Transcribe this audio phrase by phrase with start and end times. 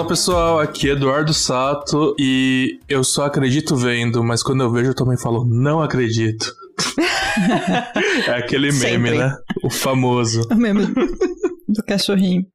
[0.00, 4.92] Fala pessoal, aqui é Eduardo Sato e eu só acredito vendo, mas quando eu vejo
[4.92, 6.54] eu também falo, não acredito.
[8.26, 9.18] é aquele meme, Sempre.
[9.18, 9.36] né?
[9.62, 10.48] O famoso.
[10.50, 10.86] O meme
[11.68, 12.46] do cachorrinho.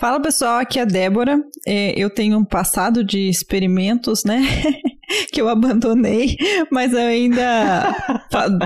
[0.00, 1.40] Fala pessoal, aqui é a Débora.
[1.64, 4.42] É, eu tenho um passado de experimentos, né?
[5.32, 6.36] que eu abandonei,
[6.72, 8.13] mas eu ainda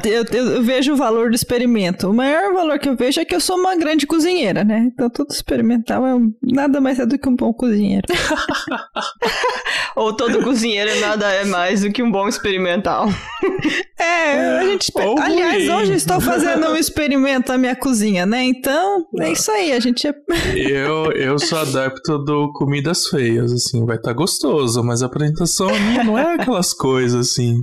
[0.05, 2.09] eu, eu- eu vejo o valor do experimento.
[2.11, 4.89] O maior valor que eu vejo é que eu sou uma grande cozinheira, né?
[4.93, 8.07] Então tudo experimental é um- nada mais é do que um bom cozinheiro.
[9.97, 13.09] Ou todo cozinheiro nada é mais do que um bom experimental.
[14.01, 14.93] É, a gente.
[14.95, 15.71] Ou aliás, ruim.
[15.77, 18.45] hoje eu estou fazendo um experimento na minha cozinha, né?
[18.45, 19.73] Então, é isso aí.
[19.73, 20.15] A gente é.
[20.55, 26.05] Eu, eu sou adepto do comidas feias, assim, vai estar gostoso, mas a apresentação minha
[26.05, 27.61] não é aquelas coisas assim.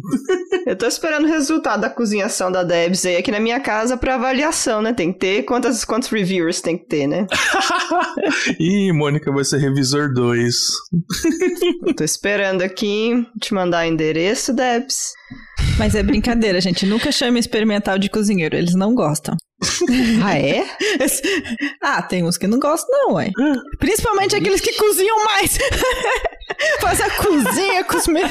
[0.68, 4.16] Eu tô esperando o resultado da cozinhação da Debs aí aqui na minha casa pra
[4.16, 4.94] avaliação, né?
[4.94, 7.26] Tem que ter quantas, quantos reviewers tem que ter, né?
[8.60, 10.56] Ih, Mônica vai ser revisor 2.
[11.88, 15.14] Eu tô esperando aqui te mandar endereço, Debs.
[15.78, 16.86] Mas é brincadeira, gente.
[16.86, 18.56] Nunca chame experimental de cozinheiro.
[18.56, 19.36] Eles não gostam.
[20.24, 20.66] Ah, é?
[21.82, 23.32] ah, tem uns que não gostam, não, ué.
[23.80, 25.58] Principalmente aqueles que cozinham mais.
[26.82, 28.22] Faz a cozinha com os, me-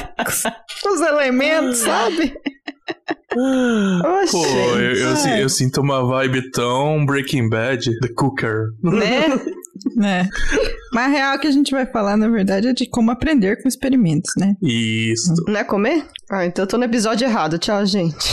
[0.83, 2.33] com os- elementos, sabe?
[4.21, 4.45] Oxe, Pô,
[4.77, 8.67] eu, eu, eu sinto uma vibe tão Breaking Bad, The Cooker.
[8.83, 9.25] né?
[10.01, 10.27] É.
[10.93, 13.67] Mas a real que a gente vai falar, na verdade, é de como aprender com
[13.67, 14.55] experimentos, né?
[14.61, 15.33] Isso.
[15.47, 16.05] Não é comer?
[16.31, 17.57] Ah, então eu tô no episódio errado.
[17.57, 18.29] Tchau, gente.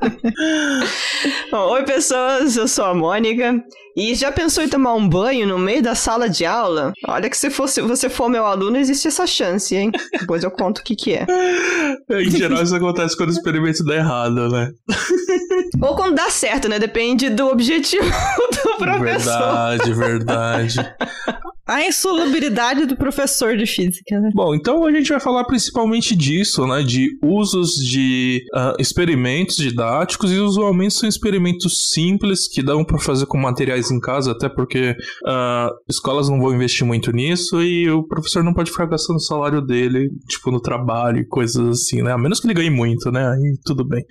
[1.50, 2.56] Bom, Oi, pessoas.
[2.56, 3.62] Eu sou a Mônica.
[3.96, 6.92] E já pensou em tomar um banho no meio da sala de aula?
[7.06, 9.90] Olha que se fosse, você for meu aluno, existe essa chance, hein?
[10.12, 11.26] Depois eu conto o que que é.
[12.08, 14.70] Em geral, isso acontece quando o experimento dá errado, né?
[15.80, 16.78] Ou quando dá certo, né?
[16.78, 19.78] Depende do objetivo do professor.
[19.78, 20.76] Verdade, verdade.
[21.68, 24.30] A insolubilidade do professor de física, né?
[24.34, 26.82] Bom, então a gente vai falar principalmente disso, né?
[26.82, 33.26] De usos de ah, experimentos didáticos e usualmente são experimentos simples que dão para fazer
[33.26, 34.96] com materiais em casa, até porque
[35.26, 39.20] ah, escolas não vão investir muito nisso e o professor não pode ficar gastando o
[39.20, 42.12] salário dele, tipo, no trabalho e coisas assim, né?
[42.12, 43.28] A menos que ele ganhe muito, né?
[43.28, 44.04] Aí tudo bem.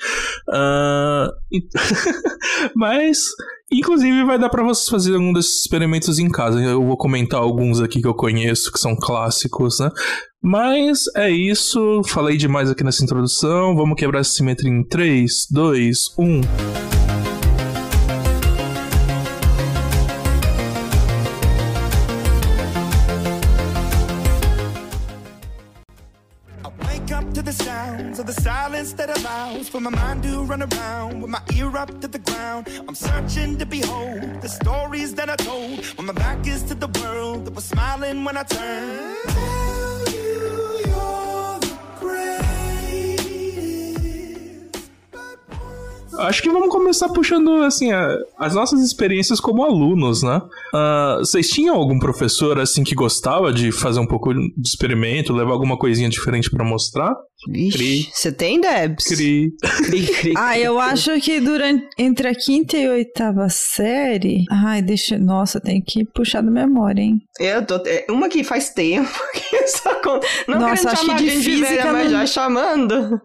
[1.51, 1.67] E-
[2.75, 3.25] Mas
[3.71, 6.61] Inclusive, vai dar pra vocês fazerem um desses experimentos em casa.
[6.61, 9.91] Eu vou comentar alguns aqui que eu conheço, que são clássicos, né?
[10.41, 12.01] Mas é isso.
[12.05, 13.75] Falei demais aqui nessa introdução.
[13.75, 16.41] Vamos quebrar essa simetria em 3, 2, 1.
[29.79, 32.67] My mind run around with my ear up to the ground.
[32.87, 36.87] I'm searching to behold the stories that I told when my back is to the
[37.01, 38.43] world that was smiling when I
[46.19, 50.41] Acho que vamos começar puxando, assim, a- as nossas experiências como alunos, né?
[50.73, 55.51] Ah, vocês tinham algum professor, assim, que gostava de fazer um pouco de experimento, levar
[55.51, 57.13] alguma coisinha diferente pra mostrar?
[57.51, 57.67] Cri.
[57.67, 59.05] Ixi, você tem, Debs?
[59.05, 59.53] Cri.
[59.85, 60.33] Cri, cri.
[60.37, 64.43] Ah, eu acho que durante entre a quinta e a oitava série.
[64.51, 65.17] Ai, deixa.
[65.17, 67.21] Nossa, tem que puxar da memória, hein?
[67.39, 67.75] Eu tô.
[67.85, 71.41] é Uma que faz tempo que só con- Não Nossa, acho que de a gente
[71.41, 73.21] de velha, física mas não- já chamando.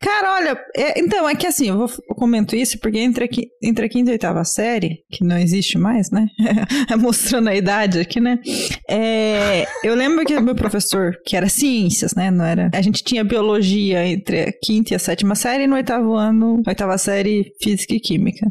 [0.00, 3.28] Cara, olha, é- então, é que assim, eu, vou, eu comento isso porque entre a,
[3.66, 6.26] entre a quinta e a oitava série, que não existe mais, né?
[6.90, 8.38] É Mostrando a idade aqui, né?
[8.88, 12.30] É, eu lembro que o meu professor, que era ciências, né?
[12.30, 12.70] Não era.
[12.74, 13.37] A gente tinha biologia
[13.96, 18.00] entre a quinta e a sétima série, e no oitavo ano, oitava série, física e
[18.00, 18.46] química.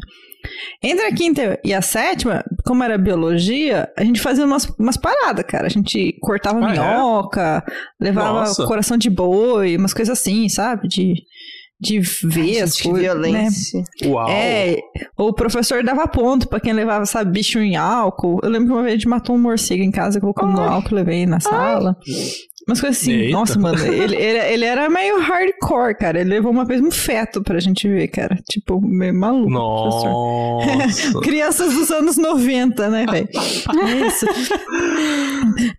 [0.82, 5.44] Entre a quinta e a sétima, como era biologia, a gente fazia umas, umas paradas,
[5.46, 5.66] cara.
[5.66, 6.72] A gente cortava Ah, é?
[6.72, 7.64] minhoca,
[8.00, 8.64] levava Nossa.
[8.64, 10.86] coração de boi, umas coisas assim, sabe?
[10.88, 11.14] De,
[11.80, 12.92] de ver Ai, as coisas.
[12.92, 13.00] Né?
[13.02, 13.82] violência.
[14.06, 14.28] Uau.
[14.30, 14.78] É,
[15.18, 18.38] o professor dava ponto pra quem levava, sabe, bicho em álcool.
[18.42, 20.94] Eu lembro que uma vez a gente matou um morcego em casa, colocou no álcool,
[20.94, 21.96] levei na sala.
[22.68, 23.12] Umas coisas assim.
[23.12, 23.32] Eita.
[23.32, 26.20] Nossa, mano, ele, ele, ele era meio hardcore, cara.
[26.20, 28.38] Ele levou uma vez um feto pra gente ver, cara.
[28.46, 29.50] Tipo, meio maluco.
[29.50, 31.18] Nossa.
[31.24, 33.28] Crianças dos anos 90, né, velho?
[34.06, 34.26] Isso.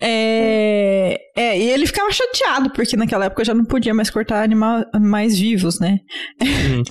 [0.01, 4.83] É, é, e ele ficava chateado, porque naquela época já não podia mais cortar animal,
[4.91, 5.99] animais vivos, né?
[6.41, 6.83] Hum,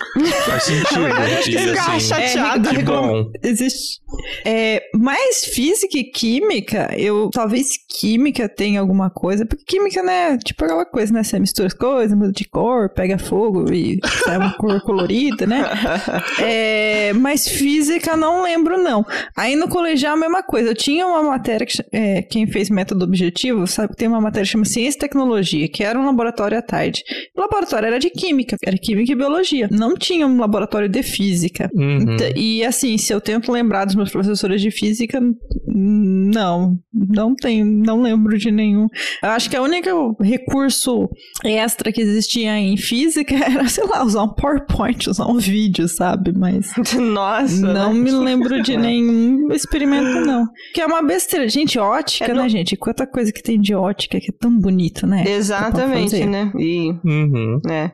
[0.47, 1.07] faz sentido.
[1.07, 2.69] Acho que ele e, ficava assim, chateado.
[2.71, 3.33] que bom.
[3.43, 4.01] Existe.
[4.45, 10.65] É, mais física e química, eu talvez química tenha alguma coisa, porque química, né, tipo
[10.65, 11.23] aquela coisa, né?
[11.23, 15.65] Você mistura as coisas, muda de cor, pega fogo e sai uma cor colorida, né?
[16.41, 19.05] É, mas física não lembro, não.
[19.37, 20.71] Aí no colegial a mesma coisa.
[20.71, 24.53] Eu tinha uma matéria que é, quem fez método objetivo, sabe, tem uma matéria que
[24.53, 27.03] chama Ciência e Tecnologia, que era um laboratório à tarde.
[27.37, 29.69] O laboratório era de química, era química e biologia.
[29.71, 31.71] Não tinha um laboratório de física.
[31.75, 32.17] Uhum.
[32.37, 35.21] E assim, se eu tento lembrar dos meus professores de física,
[35.67, 38.87] não, não tenho, não lembro de nenhum.
[39.23, 41.09] Eu acho que a única recurso
[41.45, 46.33] extra que existia em física era, sei lá, usar um PowerPoint, usar um vídeo, sabe?
[46.37, 47.61] Mas Nossa.
[47.73, 48.01] não né?
[48.01, 50.47] me lembro de nenhum experimento, não.
[50.75, 51.49] Que é uma besteira.
[51.49, 52.77] Gente, ótica, É, né, não- gente?
[52.77, 55.23] Quanta coisa que tem de ótica que é tão bonito, né?
[55.23, 56.51] Pra Exatamente, né?
[56.59, 57.61] E Uhum.
[57.71, 57.93] É.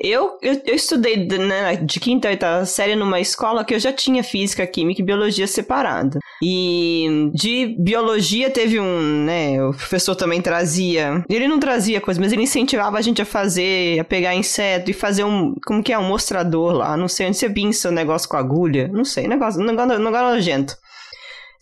[0.00, 3.78] Eu, eu, eu estudei de, né, de quinta a oitava série numa escola que eu
[3.78, 6.18] já tinha física, química e biologia separada.
[6.42, 12.32] E de biologia teve um, né, o professor também trazia, ele não trazia coisa, mas
[12.32, 15.98] ele incentivava a gente a fazer, a pegar inseto e fazer um, como que é,
[15.98, 19.60] um mostrador lá, não sei onde você pinça o negócio com agulha, não sei, negócio,
[19.62, 20.76] negócio, negócio nojento.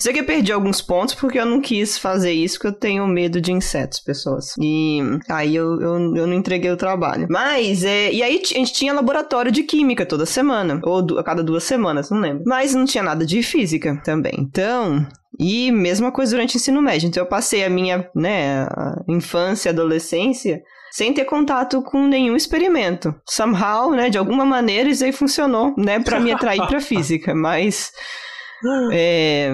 [0.02, 3.06] Isso aqui eu perdi alguns pontos porque eu não quis fazer isso, porque eu tenho
[3.06, 4.52] medo de insetos, pessoas.
[4.60, 4.98] E
[5.30, 7.28] aí eu, eu, eu não entreguei o trabalho.
[7.30, 11.40] Mas, é, e aí a gente tinha laboratório de química toda semana, ou a cada
[11.40, 12.42] duas semanas, não lembro.
[12.44, 14.34] Mas não tinha nada de física também.
[14.40, 15.06] Então,
[15.38, 17.06] e mesma coisa durante o ensino médio.
[17.06, 20.60] Então eu passei a minha, né, a infância, adolescência
[20.90, 23.14] sem ter contato com nenhum experimento.
[23.24, 27.92] Somehow, né, de alguma maneira isso aí funcionou, né, para me atrair para física, mas
[28.92, 29.52] é,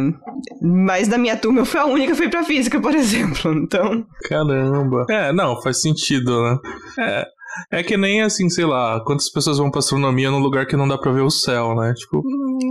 [0.62, 3.52] mas na minha turma eu fui a única que fui pra física, por exemplo.
[3.54, 5.04] Então, Caramba.
[5.10, 6.58] É, não, faz sentido, né?
[7.00, 7.26] É.
[7.72, 10.86] É que nem assim, sei lá, quantas pessoas vão pra astronomia num lugar que não
[10.86, 11.92] dá pra ver o céu, né?
[11.94, 12.22] Tipo,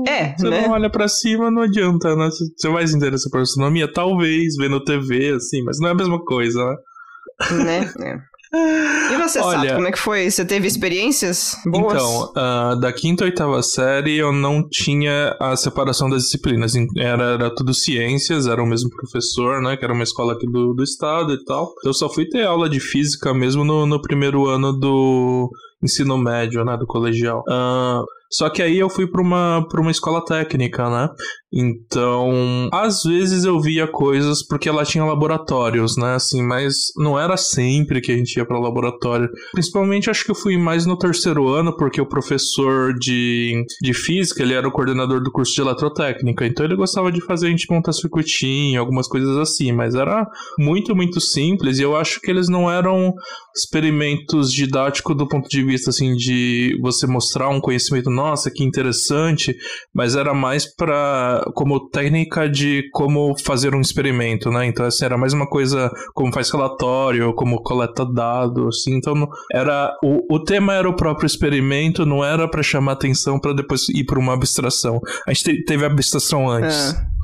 [0.08, 0.62] é, você né?
[0.62, 2.26] não olha pra cima, não adianta, né?
[2.30, 3.92] Você- Você vai se interessar por astronomia?
[3.92, 7.64] Talvez, vendo TV, assim, mas não é a mesma coisa, né?
[7.66, 7.94] né?
[8.02, 8.18] É.
[8.54, 10.30] E você, Olha- sabe como é que foi?
[10.30, 11.94] Você teve experiências boas?
[11.94, 16.74] Então, ah, da quinta à oitava série eu não tinha a separação das disciplinas.
[16.98, 19.76] Era, era tudo ciências, era o mesmo professor, né?
[19.76, 21.74] Que era uma escola aqui do, do estado e tal.
[21.84, 25.50] Eu só fui ter aula de física mesmo no, no primeiro ano do
[25.84, 26.78] ensino médio, né?
[26.78, 27.44] Do colegial.
[27.50, 28.02] Ah,
[28.32, 31.10] só que aí eu fui para uma, pra uma escola técnica, né?
[31.52, 36.16] Então, às vezes eu via coisas porque ela tinha laboratórios, né?
[36.16, 39.30] Assim, mas não era sempre que a gente ia para laboratório.
[39.54, 44.44] Principalmente acho que eu fui mais no terceiro ano, porque o professor de, de física,
[44.44, 46.46] ele era o coordenador do curso de eletrotécnica.
[46.46, 50.28] Então ele gostava de fazer a gente montar circuitinho, algumas coisas assim, mas era
[50.60, 51.80] muito, muito simples.
[51.80, 53.14] E eu acho que eles não eram
[53.56, 59.56] experimentos didáticos do ponto de vista assim de você mostrar um conhecimento, nossa, que interessante,
[59.94, 64.66] mas era mais para como técnica de como fazer um experimento, né?
[64.66, 68.96] Então assim, era mais uma coisa como faz relatório, como coleta dados, assim.
[68.98, 73.54] Então era o, o tema era o próprio experimento, não era para chamar atenção para
[73.54, 75.00] depois ir para uma abstração.
[75.28, 76.96] A gente te- teve abstração antes.
[76.96, 77.17] Ah.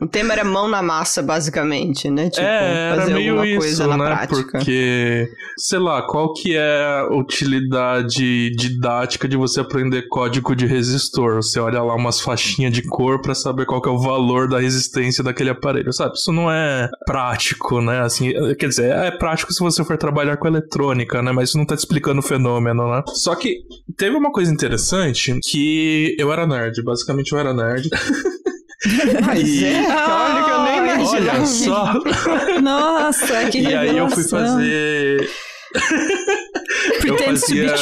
[0.00, 2.30] O tema era mão na massa, basicamente, né?
[2.30, 4.04] Tipo, é, era fazer meio alguma isso, coisa na né?
[4.06, 4.58] prática.
[4.58, 5.28] Porque,
[5.58, 11.36] sei lá, qual que é a utilidade didática de você aprender código de resistor?
[11.36, 14.58] Você olha lá umas faixinhas de cor pra saber qual que é o valor da
[14.58, 16.14] resistência daquele aparelho, sabe?
[16.14, 18.00] Isso não é prático, né?
[18.00, 21.30] Assim, quer dizer, é prático se você for trabalhar com eletrônica, né?
[21.32, 23.02] Mas isso não tá te explicando o fenômeno, né?
[23.08, 23.58] Só que
[23.96, 27.90] teve uma coisa interessante que eu era nerd, basicamente eu era nerd.
[29.36, 31.38] E- é, olha que eu nem imaginava.
[31.38, 31.94] Olha só.
[32.60, 34.38] Nossa, que E aí eu fui revelação.
[34.56, 35.30] fazer
[37.02, 37.76] be fazia-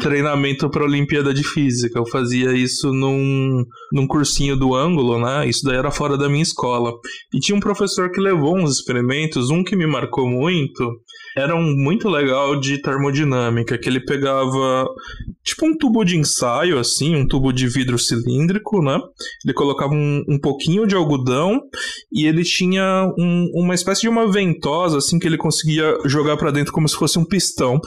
[0.00, 1.98] treinamento para Olimpíada de Física.
[1.98, 5.46] Eu fazia isso num, num cursinho do ângulo, né?
[5.48, 6.92] Isso daí era fora da minha escola.
[7.34, 10.90] E tinha um professor que levou uns experimentos, um que me marcou muito,
[11.36, 14.86] era um muito legal de termodinâmica, que ele pegava
[15.44, 18.98] tipo um tubo de ensaio, assim, um tubo de vidro cilíndrico, né?
[19.44, 21.60] Ele colocava um, um pouquinho de algodão
[22.10, 26.50] e ele tinha um- uma espécie de uma ventosa, assim, que ele conseguia jogar para
[26.50, 27.78] dentro como se fosse um pistão.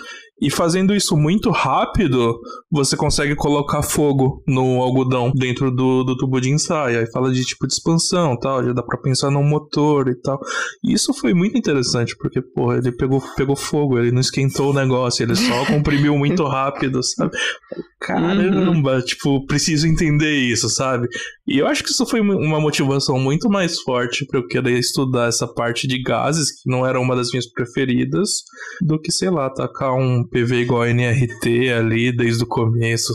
[0.42, 2.40] E fazendo isso muito rápido,
[2.72, 7.00] você consegue colocar fogo no algodão dentro do, do tubo de ensaio.
[7.00, 10.40] Aí fala de tipo de expansão tal, já dá pra pensar num motor e tal.
[10.84, 14.74] E isso foi muito interessante, porque, porra, ele pegou, pegou fogo, ele não esquentou o
[14.74, 17.32] negócio, ele só comprimiu muito rápido, sabe?
[18.00, 19.02] Caramba, uhum.
[19.02, 21.08] tipo, preciso entender isso, sabe?
[21.46, 25.28] E eu acho que isso foi uma motivação muito mais forte para eu querer estudar
[25.28, 28.30] essa parte de gases, que não era uma das minhas preferidas,
[28.82, 33.14] do que, sei lá, tacar um PV igual a NRT ali desde o começo.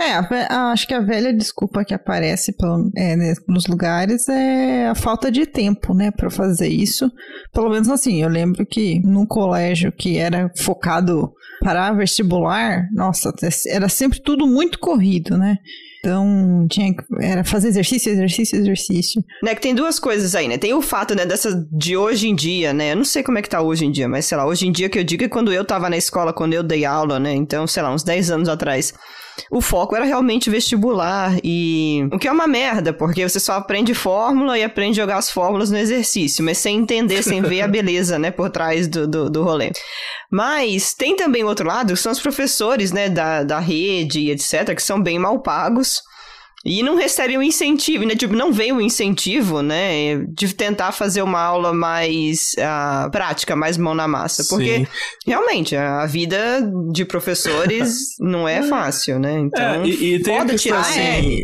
[0.00, 0.12] É,
[0.50, 5.30] acho que a velha desculpa que aparece pelo, é, né, nos lugares é a falta
[5.30, 7.10] de tempo, né, para fazer isso.
[7.52, 13.32] Pelo menos assim, eu lembro que num colégio que era focado para vestibular, nossa,
[13.66, 15.56] era sempre tudo muito corrido, né?
[16.04, 19.24] Então, tinha era fazer exercício, exercício, exercício.
[19.40, 20.58] Né, que tem duas coisas aí, né?
[20.58, 22.90] Tem o fato, né, dessa de hoje em dia, né?
[22.90, 24.72] Eu não sei como é que tá hoje em dia, mas sei lá, hoje em
[24.72, 27.32] dia que eu digo é quando eu tava na escola, quando eu dei aula, né?
[27.32, 28.92] Então, sei lá, uns 10 anos atrás
[29.50, 33.94] o foco era realmente vestibular e o que é uma merda, porque você só aprende
[33.94, 37.68] fórmula e aprende a jogar as fórmulas no exercício, mas sem entender, sem ver a
[37.68, 39.72] beleza, né, por trás do, do, do rolê.
[40.30, 44.74] Mas tem também o outro lado, que são os professores, né, da, da rede, etc.,
[44.74, 46.02] que são bem mal pagos.
[46.64, 48.14] E não recebem o incentivo, né?
[48.14, 50.24] Tipo, não veio o incentivo, né?
[50.28, 54.44] De tentar fazer uma aula mais uh, prática, mais mão na massa.
[54.48, 54.86] Porque, Sim.
[55.26, 56.38] realmente, a vida
[56.92, 59.40] de professores não é fácil, né?
[59.40, 60.80] Então, é, e, e tem foda tirar.
[60.80, 61.00] Assim,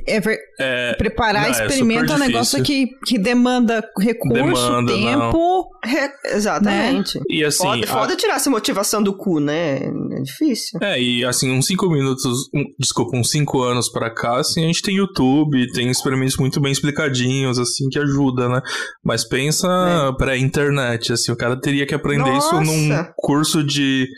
[0.06, 0.22] é, é,
[0.60, 5.68] é, preparar não, é experimento é, um negócio que, que demanda recurso, demanda, tempo.
[5.84, 6.10] Re...
[6.26, 7.18] Exatamente.
[7.18, 7.24] Né?
[7.28, 7.64] E assim.
[7.64, 7.86] Foda, a...
[7.88, 9.80] foda tirar essa motivação do cu, né?
[10.12, 10.78] É difícil.
[10.80, 14.66] É, e assim, uns cinco minutos, um, desculpa, uns cinco anos pra cá, assim, a
[14.66, 18.60] gente tem o YouTube, tem experimentos muito bem explicadinhos, assim, que ajuda, né?
[19.04, 20.16] Mas pensa é.
[20.16, 22.62] pra internet, assim, o cara teria que aprender Nossa.
[22.62, 24.08] isso num curso de de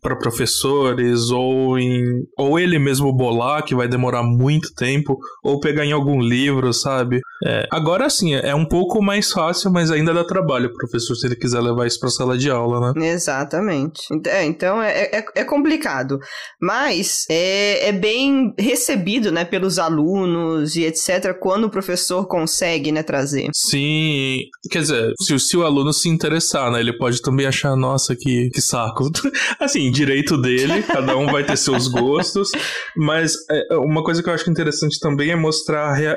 [0.00, 5.84] para professores ou em ou ele mesmo bolar que vai demorar muito tempo ou pegar
[5.84, 7.20] em algum livro, sabe?
[7.44, 11.26] É, agora sim, é um pouco mais fácil, mas ainda dá trabalho o professor se
[11.26, 13.08] ele quiser levar isso para sala de aula, né?
[13.08, 14.02] Exatamente.
[14.26, 16.18] É, então é, é, é, complicado,
[16.60, 21.36] mas é, é bem recebido, né, pelos alunos e etc.
[21.38, 23.48] Quando o professor consegue, né, trazer.
[23.52, 24.38] Sim,
[24.70, 28.50] quer dizer, se, se o aluno se interessar, né, ele pode também achar nossa que
[28.50, 29.10] que saco.
[29.64, 32.50] Assim, direito dele, cada um vai ter seus gostos,
[32.96, 36.16] mas é, uma coisa que eu acho interessante também é mostrar a, rea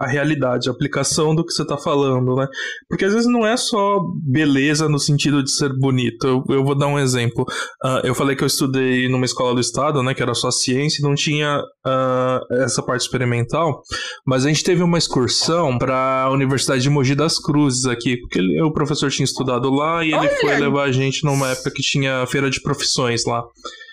[0.00, 2.46] a realidade, a aplicação do que você está falando, né?
[2.88, 6.26] Porque às vezes não é só beleza no sentido de ser bonito.
[6.26, 7.44] Eu, eu vou dar um exemplo.
[7.84, 11.00] Uh, eu falei que eu estudei numa escola do estado, né, que era só ciência,
[11.00, 13.82] e não tinha uh, essa parte experimental,
[14.26, 18.38] mas a gente teve uma excursão para a Universidade de Mogi das Cruzes aqui, porque
[18.38, 20.36] ele, o professor tinha estudado lá e ele Olha.
[20.40, 23.44] foi levar a gente numa época que tinha feira de profissões profissões lá.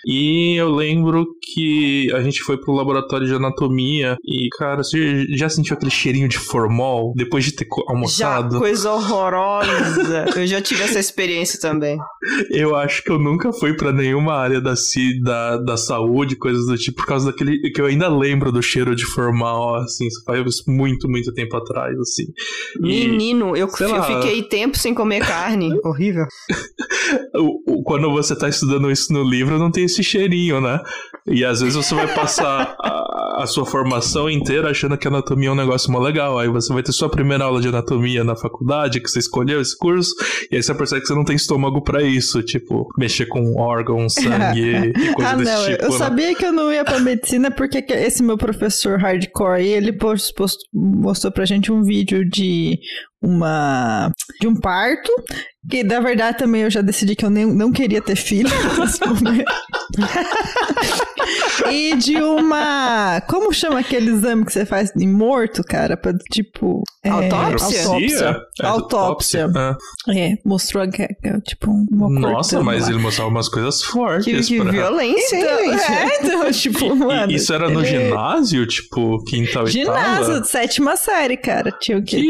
[0.06, 5.48] E eu lembro que a gente foi pro laboratório de anatomia e, cara, você já
[5.48, 8.54] sentiu aquele cheirinho de formol depois de ter almoçado?
[8.54, 10.26] Já, coisa horrorosa.
[10.36, 11.98] eu já tive essa experiência também.
[12.50, 14.74] Eu acho que eu nunca fui para nenhuma área da,
[15.22, 17.70] da, da saúde, coisas do tipo, por causa daquele.
[17.70, 21.98] que eu ainda lembro do cheiro de formal, assim, isso faz muito, muito tempo atrás,
[21.98, 22.24] assim.
[22.80, 25.78] Menino, e, eu, eu fiquei tempo sem comer carne.
[25.84, 26.26] Horrível.
[27.84, 30.80] Quando você tá estudando isso no livro, não tem esse cheirinho, né?
[31.26, 35.52] E às vezes você vai passar a, a, sua formação inteira achando que anatomia é
[35.52, 36.38] um negócio mó legal.
[36.38, 39.76] Aí você vai ter sua primeira aula de anatomia na faculdade, que você escolheu esse
[39.78, 40.14] curso,
[40.50, 44.14] e aí você percebe que você não tem estômago para isso, tipo, mexer com órgãos,
[44.20, 45.84] sangue e coisa ah, desse não, tipo.
[45.84, 45.98] Eu né?
[45.98, 50.34] sabia que eu não ia pra medicina porque esse meu professor hardcore aí, ele post,
[50.34, 52.78] post, mostrou pra gente um vídeo de
[53.24, 55.10] uma de um parto
[55.68, 58.50] que na verdade também eu já decidi que eu nem, não queria ter filho
[61.70, 63.20] e de uma.
[63.22, 65.96] Como chama aquele exame que você faz em morto, cara?
[65.96, 66.82] Pra, tipo.
[67.02, 67.86] É, autópsia?
[67.86, 68.42] Autópsia.
[68.60, 69.50] É, autópsia.
[70.08, 70.32] É.
[70.32, 70.84] é, mostrou
[71.44, 74.46] tipo uma Nossa, mas ele mostrava umas coisas fortes.
[74.48, 74.70] Que, que pra...
[74.70, 75.92] violência, então, gente.
[75.92, 77.32] É, então, tipo, mano.
[77.32, 81.70] Isso era no ginásio, tipo, quinta ou Ginásio, sétima série, cara.
[81.72, 82.16] Tinha o quê?
[82.16, 82.26] Que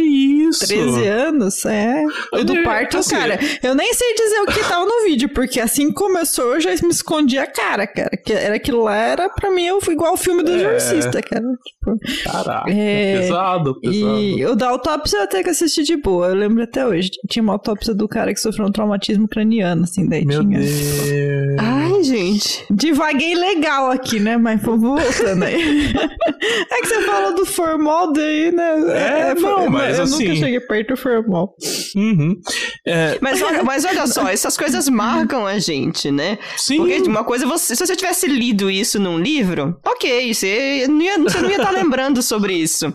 [0.48, 0.66] isso?
[0.66, 2.04] 13 anos, é.
[2.32, 3.38] O do parto, assim, cara.
[3.62, 6.90] Eu nem sei dizer o que tava no vídeo, porque assim começou, eu já me
[6.90, 8.16] escondi a cara, cara.
[8.16, 10.56] Que era aquilo lá, era pra mim eu fui igual o filme do é.
[10.56, 11.44] Exorcista, cara.
[11.64, 13.20] Tipo, Caraca, é...
[13.20, 14.18] pesado, pesado.
[14.18, 17.10] E o da autópsia eu até que assisti de boa, eu lembro até hoje.
[17.28, 20.58] Tinha uma autópsia do cara que sofreu um traumatismo craniano, assim, daí Meu tinha.
[20.58, 21.58] Deus.
[21.58, 22.64] Ai, gente.
[22.70, 24.36] Divaguei legal aqui, né?
[24.36, 25.92] Mas vamos voltando aí.
[26.70, 28.74] é que você falou do formal daí, né?
[28.90, 30.28] É, é não, mas eu assim...
[30.28, 31.56] nunca cheguei perto do formal.
[31.96, 32.40] Uhum.
[32.86, 36.38] É, Mas olha, mas olha só, essas coisas marcam a gente, né?
[36.56, 36.76] sim.
[36.76, 41.18] Porque uma coisa, você, se você tivesse lido isso num livro, ok, você não ia,
[41.18, 42.92] você não ia estar lembrando sobre isso.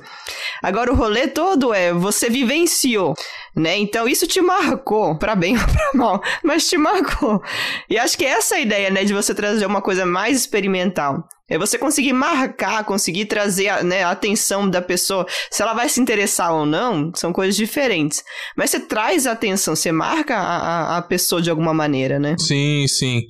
[0.61, 3.15] Agora, o rolê todo é, você vivenciou,
[3.59, 3.77] né?
[3.77, 7.41] Então, isso te marcou, pra bem ou pra mal, mas te marcou.
[7.89, 11.27] E acho que essa é a ideia, né, de você trazer uma coisa mais experimental.
[11.49, 15.25] É você conseguir marcar, conseguir trazer a, né, a atenção da pessoa.
[15.49, 18.23] Se ela vai se interessar ou não, são coisas diferentes.
[18.55, 22.35] Mas você traz a atenção, você marca a, a pessoa de alguma maneira, né?
[22.37, 23.23] Sim, sim.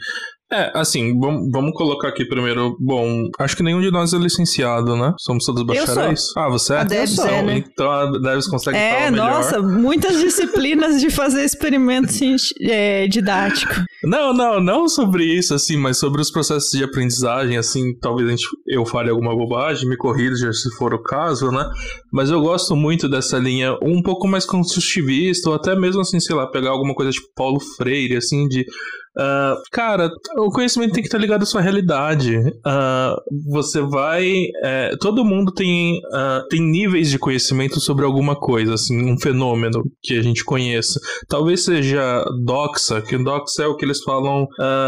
[0.51, 2.75] É, assim, vamos, colocar aqui primeiro.
[2.79, 5.13] Bom, acho que nenhum de nós é licenciado, né?
[5.19, 6.33] Somos todos bacharéis.
[6.35, 6.77] Ah, você é?
[6.77, 7.57] A Debs então, é, né?
[7.57, 9.31] então a Debs consegue É, falar melhor.
[9.31, 12.13] nossa, muitas disciplinas de fazer experimento
[12.61, 13.73] é, didático.
[14.03, 18.31] Não, não, não sobre isso, assim, mas sobre os processos de aprendizagem, assim, talvez a
[18.31, 21.69] gente, eu fale alguma bobagem, me corrija se for o caso, né?
[22.11, 26.35] Mas eu gosto muito dessa linha um pouco mais construtivista, ou até mesmo, assim, sei
[26.35, 28.65] lá, pegar alguma coisa tipo Paulo Freire, assim, de.
[29.17, 32.37] Ah, cara, o conhecimento tem que estar ligado à sua realidade.
[32.65, 33.15] Ah,
[33.47, 34.47] você vai.
[34.63, 39.83] é, todo mundo tem, ah, tem níveis de conhecimento sobre alguma coisa, assim, um fenômeno
[40.01, 40.99] que a gente conheça.
[41.27, 44.47] Talvez seja doxa, que doxa é o que eles falam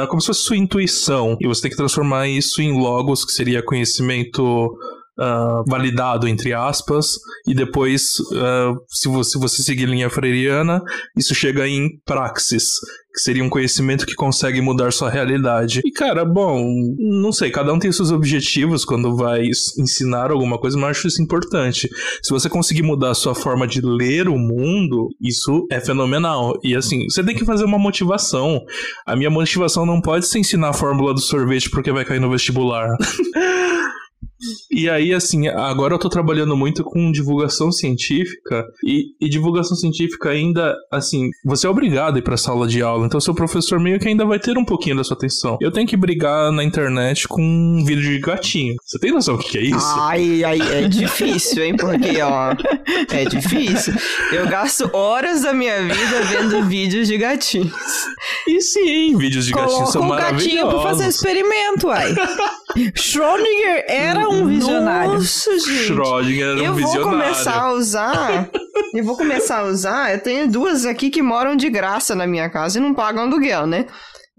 [0.09, 3.63] como se fosse sua intuição, e você tem que transformar isso em logos, que seria
[3.63, 4.71] conhecimento
[5.19, 10.81] ah, validado, entre aspas, e depois, ah, se, você, se você seguir linha freiriana,
[11.17, 12.79] isso chega em praxis,
[13.13, 15.81] que seria um conhecimento que consegue mudar sua realidade.
[15.85, 16.65] E cara, bom,
[16.97, 19.43] não sei, cada um tem seus objetivos quando vai
[19.77, 21.89] ensinar alguma coisa, mas acho isso importante.
[22.23, 26.53] Se você conseguir mudar a sua forma de ler o mundo, isso é fenomenal.
[26.63, 28.61] E assim, você tem que fazer uma motivação.
[29.05, 32.31] A minha motivação não pode ser ensinar a fórmula do sorvete porque vai cair no
[32.31, 32.87] vestibular.
[34.71, 40.29] E aí, assim, agora eu tô trabalhando muito com divulgação científica e, e divulgação científica
[40.29, 43.99] ainda, assim, você é obrigado a ir pra sala de aula, então seu professor meio
[43.99, 45.57] que ainda vai ter um pouquinho da sua atenção.
[45.61, 48.75] Eu tenho que brigar na internet com um vídeo de gatinho.
[48.85, 49.95] Você tem noção do que é isso?
[49.97, 51.75] Ai, ai, é difícil, hein?
[51.75, 52.53] Porque, ó,
[53.11, 53.93] é difícil.
[54.31, 57.71] Eu gasto horas da minha vida vendo vídeos de gatinhos.
[58.47, 61.15] E sim, vídeos de gatinho Coloca são o gatinho pra fazer maravilhosos.
[61.15, 62.13] experimento, ai.
[62.95, 65.13] Schrödinger era um visionário.
[65.13, 65.87] Nossa, gente.
[65.93, 67.03] Schrödinger era um eu vou visionário.
[67.19, 68.49] começar a usar.
[68.93, 70.13] eu vou começar a usar.
[70.13, 73.65] Eu tenho duas aqui que moram de graça na minha casa e não pagam aluguel,
[73.67, 73.85] né?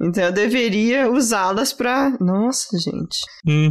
[0.01, 2.13] Então eu deveria usá-las pra.
[2.21, 3.19] Nossa, gente.
[3.47, 3.71] Hum,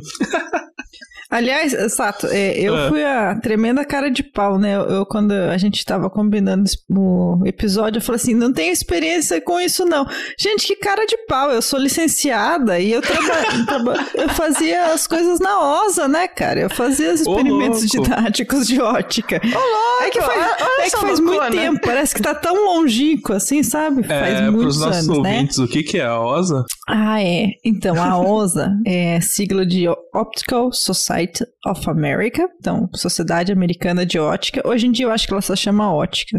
[1.32, 2.90] Aliás, Sato, é, eu É.
[2.90, 4.76] fui a tremenda cara de pau, né?
[4.76, 9.58] Eu, quando a gente tava combinando o episódio, eu falei assim: não tenho experiência com
[9.60, 10.06] isso, não.
[10.38, 11.50] Gente, que cara de pau.
[11.52, 16.60] Eu sou licenciada e eu, traba- eu fazia as coisas na OSA, né, cara?
[16.60, 18.10] Eu fazia os experimentos louco.
[18.10, 19.40] didáticos de ótica.
[19.44, 21.50] Ô, É que faz, é que faz loucura.
[21.50, 24.04] muito tempo, parece que tá tão longínquo assim, sabe?
[24.04, 25.32] Faz é, pros muitos nossos anos, né?
[25.36, 26.66] ouvintes, o que que é a OSA?
[26.90, 27.52] Ah, é.
[27.64, 31.21] Então, a OSA é sigla de Optical Society
[31.66, 34.62] of America, então, Sociedade Americana de Ótica.
[34.68, 36.38] Hoje em dia eu acho que ela só chama ótica.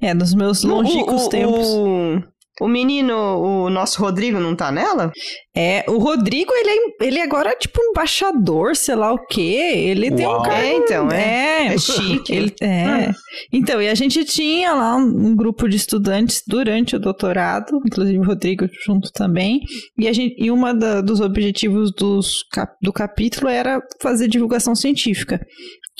[0.00, 1.68] É, nos meus longínquos tempos.
[1.68, 2.22] O,
[2.60, 5.12] o menino, o nosso Rodrigo, não tá nela?
[5.60, 9.40] É, o Rodrigo, ele é, ele agora é tipo embaixador, sei lá o quê.
[9.90, 10.42] Ele tem um Uau.
[10.42, 10.64] cara.
[10.64, 11.66] É, então, é.
[11.68, 12.32] É, É chique.
[12.32, 13.10] Ele, é.
[13.52, 18.18] Então, e a gente tinha lá um, um grupo de estudantes durante o doutorado, inclusive
[18.20, 19.60] o Rodrigo junto também,
[19.98, 24.76] e, a gente, e uma da- dos objetivos dos, cap- do capítulo era fazer divulgação
[24.76, 25.40] científica.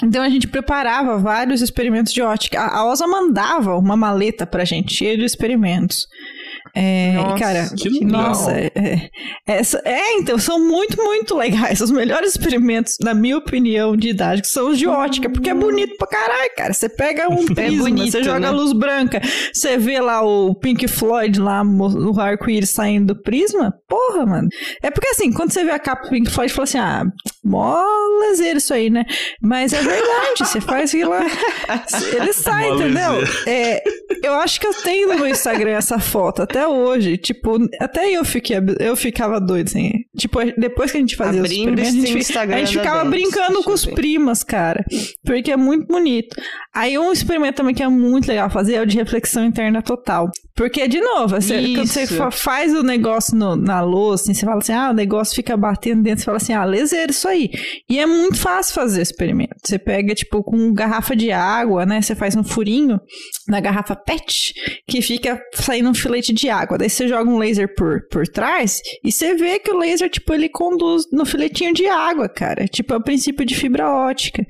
[0.04, 2.60] Então a gente preparava vários experimentos de ótica.
[2.60, 6.06] A, a OSA mandava uma maleta pra gente, cheia de experimentos.
[6.80, 9.10] É, Nossa, cara, que nossa, é, é,
[9.44, 11.80] essa, é, então, são muito, muito legais.
[11.80, 16.06] Os melhores experimentos, na minha opinião, didáticos, são os de ótica, porque é bonito pra
[16.06, 16.72] caralho, cara.
[16.72, 18.50] Você pega um prisma, bonito, você joga né?
[18.50, 19.20] luz branca,
[19.52, 24.48] você vê lá o Pink Floyd lá, o arco-íris saindo do prisma, porra, mano.
[24.80, 27.04] É porque assim, quando você vê a capa do Pink Floyd, fala assim, ah,
[27.44, 27.82] mó
[28.20, 29.04] lezeiro isso aí, né?
[29.42, 31.26] Mas é verdade, você faz aquilo lá,
[32.14, 33.14] ele sai, entendeu?
[33.48, 33.82] É,
[34.22, 37.16] eu acho que eu tenho no meu Instagram essa foto até hoje.
[37.16, 39.90] Tipo, até eu fiquei, eu ficava doido, assim.
[40.16, 43.10] Tipo, depois que a gente fazia os experimentos, a gente, Instagram a gente ficava Dance,
[43.10, 44.84] brincando com os primas, cara.
[45.24, 46.36] Porque é muito bonito.
[46.74, 50.30] Aí um experimento também que é muito legal fazer é o de reflexão interna total.
[50.56, 54.58] Porque, de novo, você, quando você faz o negócio no- na louça, assim, você fala
[54.58, 57.48] assim, ah, o negócio fica batendo dentro, você fala assim, ah, lezeiro isso aí.
[57.88, 59.54] E é muito fácil fazer o experimento.
[59.64, 62.02] Você pega, tipo, com garrafa de água, né?
[62.02, 62.98] Você faz um furinho
[63.46, 64.52] na garrafa PET,
[64.86, 66.57] que fica saindo um filete de água.
[66.78, 70.32] Daí você joga um laser por, por trás e você vê que o laser tipo,
[70.32, 72.66] ele conduz no filetinho de água, cara.
[72.66, 74.44] Tipo, é o princípio de fibra ótica.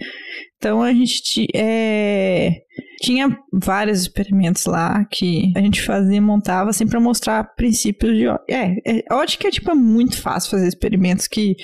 [0.58, 2.62] Então a gente é,
[3.00, 8.74] tinha vários experimentos lá que a gente fazia, montava assim para mostrar princípios de é,
[8.84, 11.54] é ótica é tipo é muito fácil fazer experimentos que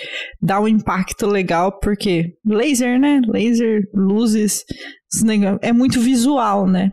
[0.40, 3.20] dá um impacto legal porque laser, né?
[3.26, 4.64] Laser, luzes,
[5.60, 6.92] é muito visual, né?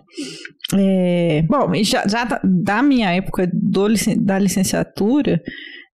[0.78, 3.88] É, bom, já, já da minha época do,
[4.20, 5.42] da licenciatura,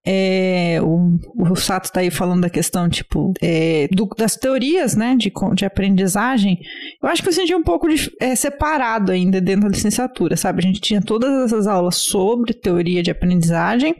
[0.10, 1.20] é, o,
[1.52, 5.66] o Sato está aí falando da questão, tipo, é, do, das teorias, né, de, de
[5.66, 6.58] aprendizagem.
[7.04, 10.60] Eu acho que eu senti um pouco de, é, separado ainda dentro da licenciatura, sabe?
[10.60, 13.96] A gente tinha todas essas aulas sobre teoria de aprendizagem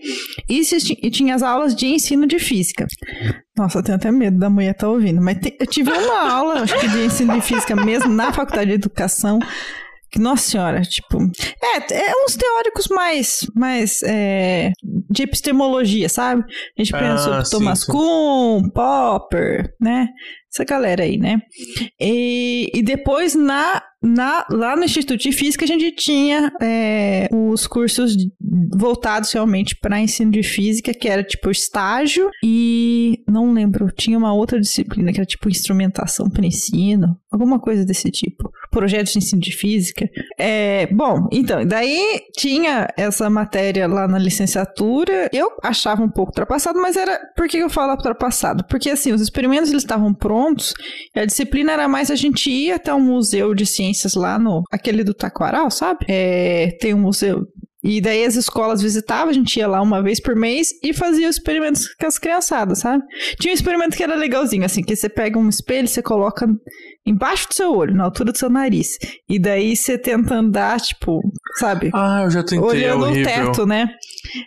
[0.48, 2.88] e, se, e tinha as aulas de ensino de física.
[3.58, 6.32] Nossa, eu tenho até medo da mulher estar tá ouvindo, mas te, eu tive uma
[6.32, 9.40] aula, acho que de ensino de física mesmo, na faculdade de educação,
[10.16, 11.18] nossa senhora, tipo.
[11.62, 14.72] É, é uns teóricos mais, mais é,
[15.10, 16.44] de epistemologia, sabe?
[16.78, 17.92] A gente pensa ah, sobre sim, Thomas sim.
[17.92, 20.08] Kuhn, Popper, né?
[20.54, 21.42] Essa galera aí, né?
[22.00, 27.66] E, e depois na na, lá no Instituto de Física a gente tinha é, os
[27.66, 28.16] cursos
[28.76, 34.34] voltados realmente para ensino de física, que era tipo estágio e não lembro, tinha uma
[34.34, 38.52] outra disciplina que era tipo instrumentação para ensino, alguma coisa desse tipo.
[38.70, 40.08] Projetos de ensino de física.
[40.38, 45.30] É, bom, então, daí tinha essa matéria lá na licenciatura.
[45.34, 47.20] Eu achava um pouco ultrapassado, mas era.
[47.36, 48.64] Por que eu falo ultrapassado?
[48.66, 50.37] Porque assim, os experimentos eles estavam prontos,
[51.16, 54.38] e a disciplina era mais a gente ir até um museu de ciência ciências lá
[54.38, 54.64] no.
[54.72, 56.06] aquele do Taquaral, sabe?
[56.08, 57.46] É, tem um museu.
[57.84, 61.30] E daí as escolas visitavam, a gente ia lá uma vez por mês e fazia
[61.30, 63.04] os experimentos com as criançadas, sabe?
[63.40, 66.48] Tinha um experimento que era legalzinho, assim, que você pega um espelho, você coloca
[67.08, 68.98] embaixo do seu olho, na altura do seu nariz.
[69.30, 71.22] E daí você tenta andar, tipo,
[71.56, 71.90] sabe?
[71.94, 73.90] Ah, eu já tentei, é Olhando é o teto, né?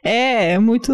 [0.04, 0.92] É, é muito.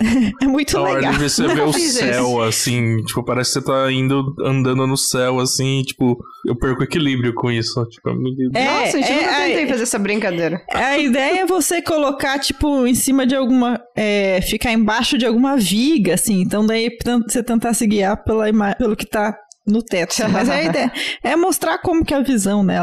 [0.42, 0.96] é muito Na legal.
[0.96, 4.86] hora de ver você vê o céu, assim, tipo, parece que você tá indo andando
[4.86, 7.84] no céu, assim, tipo, eu perco equilíbrio com isso.
[7.86, 10.60] Tipo, é, Nossa, gente, é, eu nunca tentei é, fazer essa brincadeira.
[10.72, 13.80] A ideia é você colocar, tipo, em cima de alguma.
[13.96, 16.40] É, ficar embaixo de alguma viga, assim.
[16.40, 16.90] Então, daí
[17.26, 18.44] você tentar se guiar pela
[18.76, 20.14] pelo que tá no teto.
[20.30, 22.78] Mas a ideia é mostrar como que a visão né,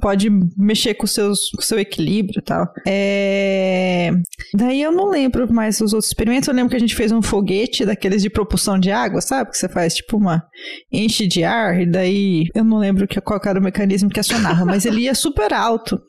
[0.00, 2.66] pode mexer com, seus, com o seu equilíbrio e tal.
[2.86, 4.10] É...
[4.54, 6.48] Daí eu não lembro mais os outros experimentos.
[6.48, 9.50] Eu lembro que a gente fez um foguete daqueles de propulsão de água, sabe?
[9.50, 10.44] Que você faz tipo uma
[10.92, 14.64] enche de ar e daí eu não lembro que, qual era o mecanismo que acionava,
[14.64, 16.00] mas ele ia super alto.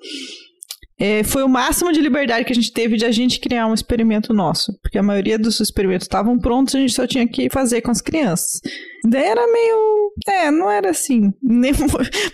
[0.98, 3.74] É, foi o máximo de liberdade que a gente teve de a gente criar um
[3.74, 4.78] experimento nosso.
[4.82, 8.02] Porque a maioria dos experimentos estavam prontos, a gente só tinha que fazer com as
[8.02, 8.62] crianças.
[9.08, 10.14] Daí era meio.
[10.28, 11.72] É, não era assim, nem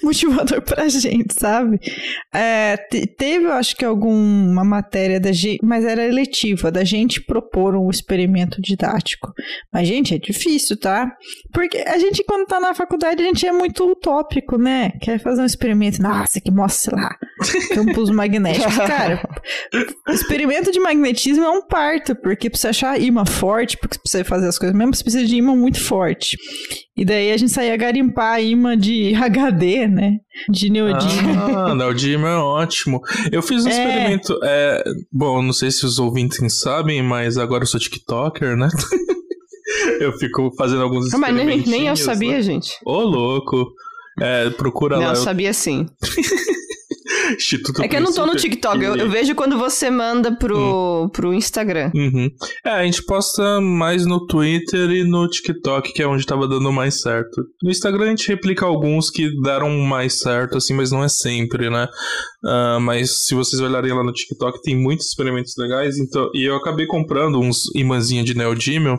[0.02, 1.80] motivador pra gente, sabe?
[2.34, 2.78] É,
[3.18, 7.90] teve, eu acho que, alguma matéria da gente, mas era eletiva, da gente propor um
[7.90, 9.34] experimento didático.
[9.72, 11.12] Mas, gente, é difícil, tá?
[11.52, 14.92] Porque a gente, quando tá na faculdade, a gente é muito utópico, né?
[15.02, 17.16] Quer fazer um experimento, nossa, que mostra lá,
[17.74, 18.78] campos magnéticos.
[18.78, 19.22] Cara,
[20.10, 24.58] experimento de magnetismo é um parto, porque precisa achar imã forte, porque precisa fazer as
[24.58, 26.38] coisas mesmo, precisa de imã muito forte.
[26.96, 30.18] E daí a gente saía garimpar imã de HD, né?
[30.50, 31.40] De neodímio.
[31.58, 33.02] Ah, neodímio é ótimo.
[33.32, 33.72] Eu fiz um é...
[33.72, 34.40] experimento.
[34.44, 38.68] É, bom, não sei se os ouvintes sabem, mas agora eu sou TikToker, né?
[40.00, 41.42] eu fico fazendo alguns experimentos.
[41.42, 42.42] Ah, mas nem, nem eu sabia, né?
[42.42, 42.74] gente.
[42.86, 43.74] Ô, louco.
[44.20, 45.12] É, procura não, lá.
[45.12, 45.88] Eu sabia sim.
[47.34, 51.06] Instituto É que eu não tô no TikTok, eu, eu, vejo quando você manda pro,
[51.06, 51.10] hum.
[51.10, 51.92] pro Instagram.
[51.94, 52.30] Uhum.
[52.66, 56.72] É, a gente posta mais no Twitter e no TikTok, que é onde tava dando
[56.72, 57.44] mais certo.
[57.62, 61.70] No Instagram a gente replica alguns que deram mais certo, assim, mas não é sempre,
[61.70, 61.88] né?
[62.44, 65.98] Uh, mas se vocês olharem lá no TikTok, tem muitos experimentos legais.
[65.98, 68.98] Então, e eu acabei comprando uns imãzinhos de neodímio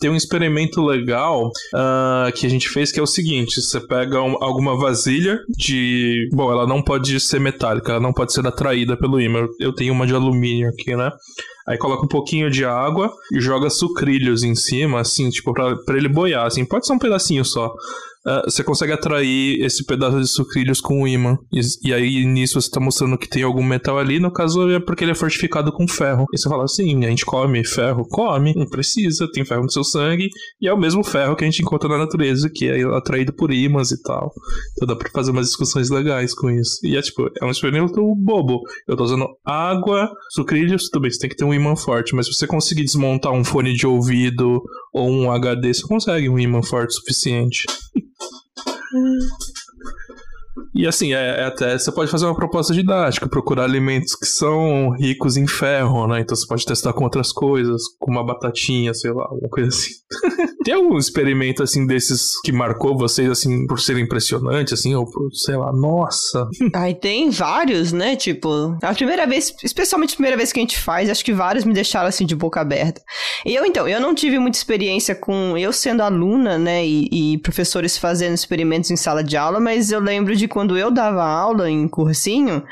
[0.00, 4.20] tem um experimento legal uh, que a gente fez que é o seguinte: você pega
[4.20, 6.28] um, alguma vasilha de.
[6.32, 9.46] Bom, ela não pode ser metálica, ela não pode ser atraída pelo ímã.
[9.60, 11.10] Eu tenho uma de alumínio aqui, né?
[11.66, 15.96] Aí coloca um pouquinho de água e joga sucrilhos em cima, assim, tipo, pra, pra
[15.96, 16.64] ele boiar, assim.
[16.64, 17.72] Pode ser um pedacinho só
[18.26, 21.38] uh, você consegue atrair esse pedaço de sucrilhos com ímã.
[21.52, 24.80] E, e, aí nisso você tá mostrando que tem algum metal ali, no caso é
[24.80, 26.26] porque ele é fortificado com ferro.
[26.32, 28.06] E você fala assim, a gente come ferro?
[28.08, 30.28] Come, não precisa, tem ferro no seu sangue,
[30.60, 33.52] e é o mesmo ferro que a gente encontra na natureza, que é atraído por
[33.52, 34.32] ímãs e tal.
[34.72, 36.78] Então dá pra fazer umas discussões legais com isso.
[36.84, 38.62] E é tipo, é um experimento bobo.
[38.88, 42.26] Eu tô usando água, sucrilhos, tudo bem, você tem que ter um ímã forte, mas
[42.26, 44.62] se você conseguir desmontar um fone de ouvido
[44.92, 47.64] ou um HD, você consegue um ímã forte suficiente.
[50.74, 54.90] E assim, é, é até você pode fazer uma proposta didática, procurar alimentos que são
[54.90, 56.20] ricos em ferro, né?
[56.20, 59.90] Então você pode testar com outras coisas, com uma batatinha, sei lá, alguma coisa assim.
[60.64, 65.28] Tem algum experimento assim desses que marcou vocês assim por ser impressionante assim ou por,
[65.32, 66.48] sei lá, nossa.
[66.74, 68.16] Aí tem vários, né?
[68.16, 71.64] Tipo, a primeira vez, especialmente a primeira vez que a gente faz, acho que vários
[71.64, 73.02] me deixaram assim de boca aberta.
[73.44, 77.98] Eu então, eu não tive muita experiência com eu sendo aluna, né, e, e professores
[77.98, 81.88] fazendo experimentos em sala de aula, mas eu lembro de quando eu dava aula em
[81.88, 82.62] cursinho,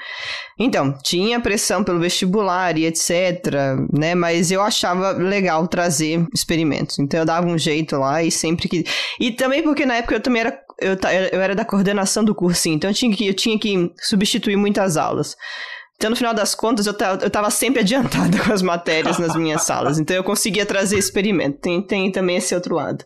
[0.58, 3.52] então, tinha pressão pelo vestibular e etc,
[3.92, 4.14] né?
[4.14, 6.98] Mas eu achava legal trazer experimentos.
[6.98, 8.84] Então eu dava um jeito lá e sempre que.
[9.18, 10.60] E também porque na época eu também era.
[10.78, 10.96] Eu,
[11.32, 14.96] eu era da coordenação do cursinho, então eu tinha que, eu tinha que substituir muitas
[14.96, 15.36] aulas.
[16.02, 19.62] Então, no final das contas, eu, eu tava sempre adiantada com as matérias nas minhas
[19.62, 20.00] salas.
[20.00, 21.58] Então, eu conseguia trazer experimento.
[21.58, 23.04] Tem, tem também esse outro lado.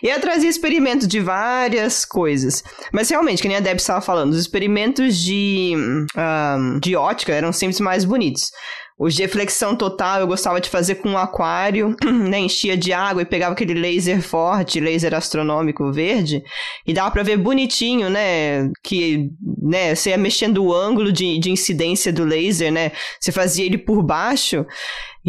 [0.00, 2.62] E eu trazia experimentos de várias coisas.
[2.92, 7.52] Mas, realmente, que nem a Deb estava falando, os experimentos de, um, de ótica eram
[7.52, 8.52] sempre mais bonitos.
[8.98, 12.40] Os de reflexão total eu gostava de fazer com um aquário, né?
[12.40, 16.42] Enchia de água e pegava aquele laser forte, laser astronômico verde,
[16.84, 18.68] e dava pra ver bonitinho, né?
[18.82, 19.30] Que,
[19.62, 22.90] né, você ia mexendo o ângulo de, de incidência do laser, né?
[23.20, 24.66] Você fazia ele por baixo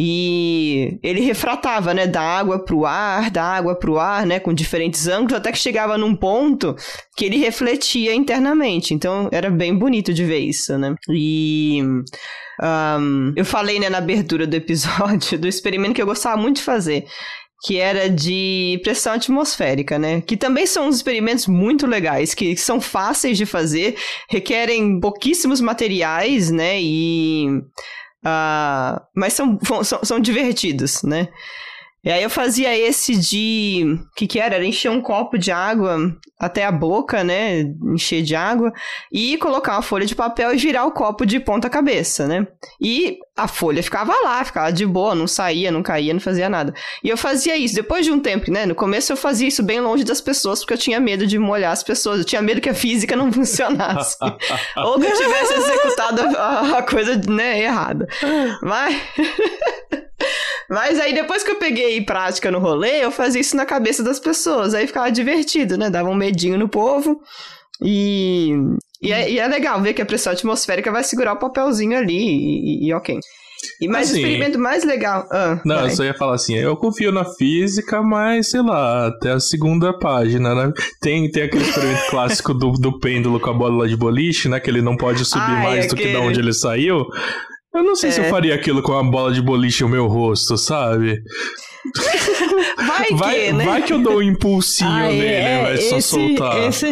[0.01, 5.09] e ele refratava, né, da água pro ar, da água pro ar, né, com diferentes
[5.09, 6.73] ângulos, até que chegava num ponto
[7.17, 8.93] que ele refletia internamente.
[8.93, 10.95] Então era bem bonito de ver isso, né?
[11.09, 11.83] E
[12.63, 16.63] um, eu falei, né, na abertura do episódio, do experimento que eu gostava muito de
[16.63, 17.05] fazer,
[17.65, 20.21] que era de pressão atmosférica, né?
[20.21, 23.97] Que também são uns experimentos muito legais, que são fáceis de fazer,
[24.29, 26.79] requerem pouquíssimos materiais, né?
[26.81, 27.47] E.
[28.25, 31.29] Uh, mas são, são, são divertidos, né?
[32.09, 33.85] E aí eu fazia esse de.
[33.85, 34.55] O que, que era?
[34.55, 37.61] Era encher um copo de água até a boca, né?
[37.93, 38.73] Encher de água.
[39.11, 42.47] E colocar uma folha de papel e virar o copo de ponta cabeça, né?
[42.81, 46.73] E a folha ficava lá, ficava de boa, não saía, não caía, não fazia nada.
[47.03, 47.75] E eu fazia isso.
[47.75, 48.65] Depois de um tempo, né?
[48.65, 51.73] No começo eu fazia isso bem longe das pessoas, porque eu tinha medo de molhar
[51.73, 52.21] as pessoas.
[52.21, 54.17] Eu tinha medo que a física não funcionasse.
[54.77, 58.07] Ou que eu tivesse executado a, a coisa, né, errada.
[58.63, 58.99] Mas.
[60.69, 64.19] Mas aí depois que eu peguei prática no rolê, eu fazia isso na cabeça das
[64.19, 64.73] pessoas.
[64.73, 65.89] Aí ficava divertido, né?
[65.89, 67.19] Dava um medinho no povo.
[67.81, 68.53] E,
[69.01, 72.17] e, é, e é legal ver que a pressão atmosférica vai segurar o papelzinho ali
[72.17, 73.19] e, e, e ok.
[73.81, 75.27] E mais assim, experimento mais legal.
[75.31, 75.85] Ah, não, vai.
[75.85, 79.97] eu só ia falar assim, eu confio na física, mas sei lá, até a segunda
[79.97, 80.73] página, né?
[81.01, 84.59] Tem, tem aquele experimento clássico do, do pêndulo com a bola de boliche, né?
[84.59, 85.89] Que ele não pode subir Ai, mais aquele...
[85.89, 87.05] do que de onde ele saiu.
[87.73, 88.13] Eu não sei é.
[88.13, 88.29] se eu é.
[88.29, 91.21] faria aquilo com uma bola de boliche no meu rosto, sabe?
[92.75, 93.65] Vai que, vai, né?
[93.65, 96.57] Vai que eu dou um impulsinho ah, nele, é, vai só soltar.
[96.67, 96.91] Esse...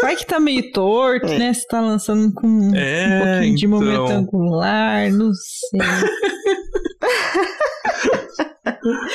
[0.00, 1.38] Vai que tá meio torto, é.
[1.38, 1.52] né?
[1.52, 3.78] Você tá lançando com é, um pouquinho de então...
[3.78, 5.80] momento angular, não sei.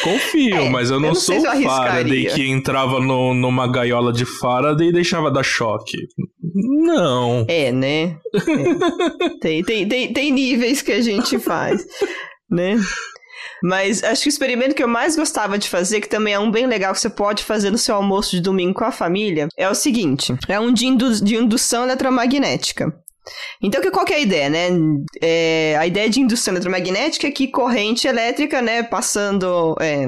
[0.04, 4.14] Confio, é, mas eu não, eu não sou o Faraday que entrava no, numa gaiola
[4.14, 5.98] de Faraday e deixava dar choque.
[6.54, 7.46] Não.
[7.48, 8.18] É, né?
[8.34, 9.30] É.
[9.42, 11.86] tem, tem, tem, tem níveis que a gente faz,
[12.50, 12.78] né?
[13.64, 16.50] Mas acho que o experimento que eu mais gostava de fazer, que também é um
[16.50, 19.70] bem legal que você pode fazer no seu almoço de domingo com a família, é
[19.70, 22.92] o seguinte: é um de, indu de indução eletromagnética.
[23.62, 24.70] Então, qual que é a ideia, né?
[25.22, 29.76] É, a ideia de indução eletromagnética é que corrente elétrica, né, passando...
[29.80, 30.08] É,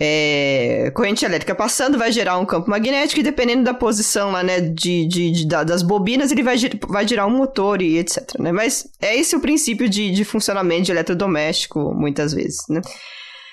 [0.00, 4.60] é, corrente elétrica passando vai gerar um campo magnético e dependendo da posição lá, né,
[4.60, 6.56] de, de, de das bobinas, ele vai,
[6.88, 8.52] vai gerar um motor e etc, né?
[8.52, 12.80] Mas é esse o princípio de, de funcionamento de eletrodoméstico, muitas vezes, né?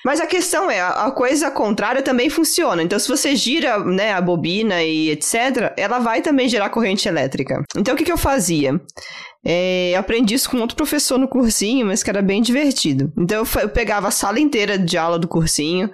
[0.04, 2.82] Mas a questão é, a coisa contrária também funciona.
[2.82, 7.62] Então, se você gira né, a bobina e etc., ela vai também gerar corrente elétrica.
[7.76, 8.80] Então, o que, que eu fazia?
[9.44, 13.12] É, aprendi isso com outro professor no cursinho, mas que era bem divertido.
[13.16, 15.90] Então, eu, eu pegava a sala inteira de aula do cursinho,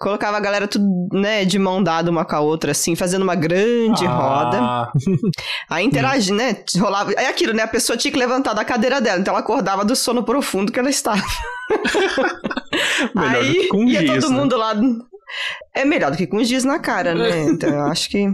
[0.00, 3.34] colocava a galera tudo, né, de mão dada uma com a outra, assim, fazendo uma
[3.34, 4.10] grande ah.
[4.10, 4.92] roda.
[5.68, 7.12] Aí interagindo, né, rolava...
[7.12, 9.94] É aquilo, né, a pessoa tinha que levantar da cadeira dela, então ela acordava do
[9.94, 11.22] sono profundo que ela estava.
[13.14, 14.38] Aí ia giz, todo né?
[14.38, 14.74] mundo lá
[15.74, 17.44] é melhor do que com giz na cara, né?
[17.50, 18.26] Então eu acho que.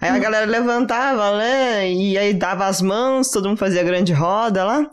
[0.00, 1.90] Aí a galera levantava, né?
[1.90, 4.86] E aí dava as mãos, todo mundo fazia grande roda lá.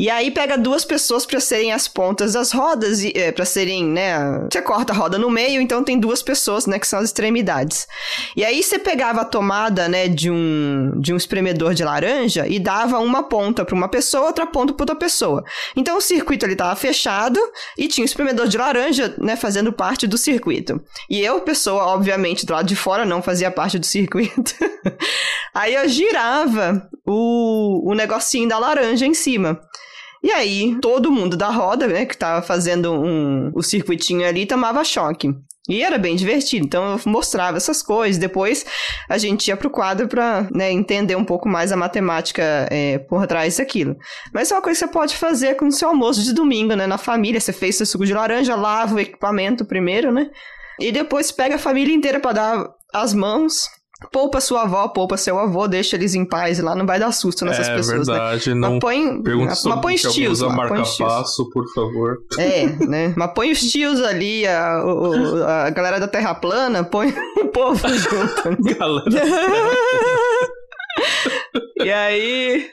[0.00, 3.84] E aí pega duas pessoas para serem as pontas das rodas, e, é, para serem,
[3.84, 4.16] né?
[4.50, 6.78] Você corta a roda no meio, então tem duas pessoas, né?
[6.78, 7.86] Que são as extremidades.
[8.34, 10.08] E aí você pegava a tomada, né?
[10.08, 14.46] De um, de um espremedor de laranja e dava uma ponta para uma pessoa, outra
[14.46, 15.44] ponta para outra pessoa.
[15.76, 17.38] Então o circuito ali tava fechado
[17.76, 19.36] e tinha o espremedor de laranja, né?
[19.36, 20.80] Fazendo parte do circuito.
[21.10, 24.54] E eu pessoa, obviamente, do lado de fora não fazia parte do circuito.
[25.52, 29.60] aí eu girava o, o negocinho da laranja em cima.
[30.22, 34.84] E aí, todo mundo da roda, né, que tava fazendo um, o circuitinho ali, tomava
[34.84, 35.34] choque.
[35.68, 38.18] E era bem divertido, então eu mostrava essas coisas.
[38.18, 38.66] Depois
[39.08, 43.26] a gente ia pro quadro pra né, entender um pouco mais a matemática é, por
[43.26, 43.96] trás daquilo.
[44.34, 46.86] Mas é uma coisa que você pode fazer com o seu almoço de domingo, né?
[46.86, 50.30] Na família, você fez seu suco de laranja, lava o equipamento primeiro, né?
[50.80, 53.68] E depois pega a família inteira para dar as mãos
[54.10, 57.44] Poupa sua avó, poupa seu avô, deixa eles em paz lá, não vai dar susto
[57.44, 58.08] nessas é, pessoas.
[58.08, 58.54] É verdade, né?
[58.54, 58.70] não.
[58.72, 60.40] Mas põe, Pergunta mas põe os tios.
[60.40, 62.18] Lá, marca passo, por favor.
[62.38, 63.12] É, né?
[63.16, 67.86] Mas põe os tios ali, a, a, a galera da Terra plana, põe o povo
[67.88, 68.62] junto.
[68.78, 69.10] galera.
[71.84, 72.70] e aí.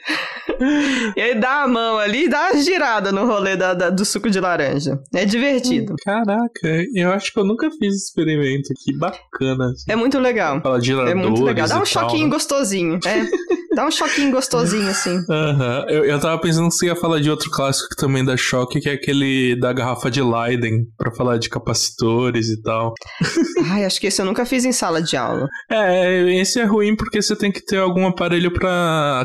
[1.16, 4.04] E aí dá a mão ali e dá uma girada no rolê da, da, do
[4.04, 4.98] suco de laranja.
[5.14, 5.94] É divertido.
[6.04, 8.68] Caraca, eu acho que eu nunca fiz experimento.
[8.84, 9.70] Que bacana.
[9.70, 9.84] Assim.
[9.88, 10.60] É muito legal.
[10.60, 11.68] Fala de é muito legal.
[11.68, 12.30] Dá um tal, choquinho né?
[12.30, 12.98] gostosinho.
[13.06, 13.58] É.
[13.78, 15.18] Dá um choquinho gostosinho, assim.
[15.28, 15.88] Uhum.
[15.88, 18.88] Eu, eu tava pensando se ia falar de outro clássico que também dá choque, que
[18.88, 22.94] é aquele da garrafa de Leiden, pra falar de capacitores e tal.
[23.70, 25.46] Ai, acho que esse eu nunca fiz em sala de aula.
[25.70, 28.52] É, esse é ruim porque você tem que ter algum aparelho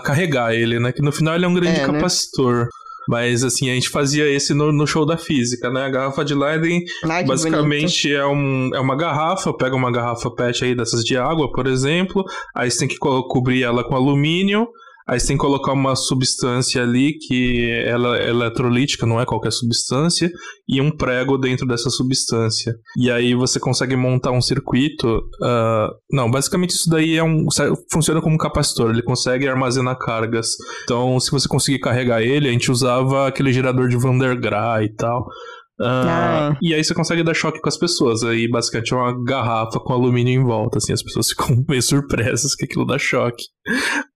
[0.03, 0.91] carregar ele, né?
[0.91, 2.65] Que no final ele é um grande é, capacitor.
[2.65, 2.69] Né?
[3.07, 5.83] Mas assim, a gente fazia esse no, no, show da física, né?
[5.83, 10.63] A garrafa de Leiden Ai, basicamente é, um, é uma garrafa, pega uma garrafa PET
[10.63, 12.23] aí dessas de água, por exemplo,
[12.55, 14.67] aí você tem que co cobrir ela com alumínio,
[15.07, 19.51] Aí você tem que colocar uma substância ali que ela é eletrolítica, não é qualquer
[19.51, 20.31] substância,
[20.67, 22.73] e um prego dentro dessa substância.
[22.97, 25.17] E aí você consegue montar um circuito.
[25.41, 27.47] Uh, não, basicamente isso daí é um
[27.91, 28.91] funciona como um capacitor.
[28.91, 30.47] Ele consegue armazenar cargas.
[30.83, 34.83] Então, se você conseguir carregar ele, a gente usava aquele gerador de Van der Graaf
[34.83, 35.27] e tal.
[35.79, 38.23] Uh, e aí você consegue dar choque com as pessoas.
[38.23, 42.55] Aí basicamente é uma garrafa com alumínio em volta, assim, as pessoas ficam meio surpresas
[42.55, 43.43] que aquilo dá choque.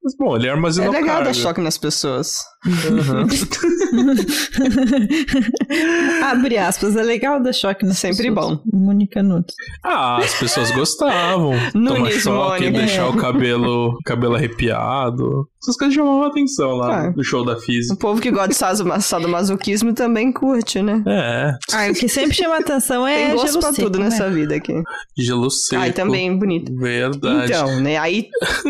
[0.07, 1.25] Mas bom, ele armazena É legal carga.
[1.25, 2.37] dar choque nas pessoas.
[2.65, 3.27] Uhum.
[6.23, 8.57] Abre aspas, é legal dar choque nas Sempre pessoas.
[8.57, 8.61] bom.
[8.73, 9.53] Mônica Nunes.
[9.83, 11.51] Ah, as pessoas gostavam.
[11.73, 12.71] Tomar choque, Mônica.
[12.79, 13.09] deixar É.
[13.09, 15.47] o cabelo, cabelo arrepiado.
[15.61, 17.13] Essas coisas chamavam a atenção lá Ah.
[17.15, 17.97] no show da O física.
[17.99, 21.03] povo que gosta de sado- sadomasoquismo também curte, né?
[21.05, 24.05] É, Ah, o que sempre chama atenção é Tem gosto gelo pra seco, tudo né?
[24.05, 24.73] nessa vida aqui.
[25.17, 25.81] gelo seco.
[25.81, 26.73] Ai, também bonito.
[26.75, 27.51] Verdade.
[27.51, 28.27] Então, né, aí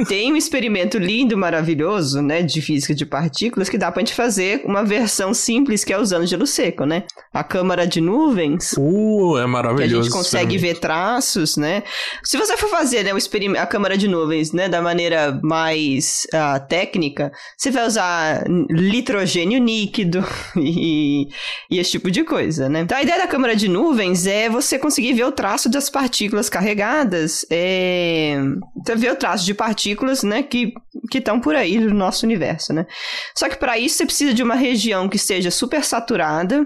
[0.08, 4.62] tem um experimento lindo, maravilhoso, né, de física de partículas que dá pra gente fazer
[4.66, 7.04] uma versão simples que é usando gelo seco, né?
[7.34, 10.04] A câmara de nuvens, Uh, é que a maravilhoso.
[10.04, 11.84] gente consegue ver traços, né?
[12.24, 13.12] Se você for fazer né,
[13.60, 20.24] a câmara de nuvens, né, da maneira mais ah, técnica, você vai usar nitrogênio líquido
[20.56, 21.28] e,
[21.70, 22.82] e esse tipo de coisa, né?
[22.82, 26.50] Então a ideia da câmara de nuvens é você conseguir ver o traço das partículas
[26.50, 28.38] carregadas, é...
[28.78, 30.74] então, ver o traço de partículas, né, que
[31.10, 32.86] que estão por aí no nosso universo, né?
[33.36, 36.66] Só que para isso você precisa de uma região que esteja super saturada,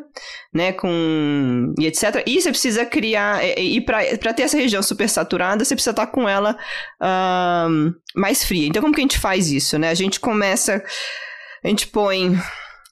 [0.53, 2.23] né, com e etc.
[2.25, 6.07] E você precisa criar e e para ter essa região super saturada, você precisa estar
[6.07, 6.57] com ela
[6.99, 8.67] ahn, mais fria.
[8.67, 9.89] Então como que a gente faz isso, né?
[9.89, 10.83] A gente começa
[11.63, 12.37] a gente põe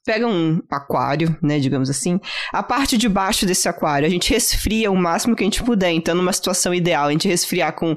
[0.10, 2.20] pega um aquário, né, digamos assim.
[2.52, 5.92] A parte de baixo desse aquário, a gente resfria o máximo que a gente puder.
[5.92, 7.96] Então, numa situação ideal, a gente resfriar com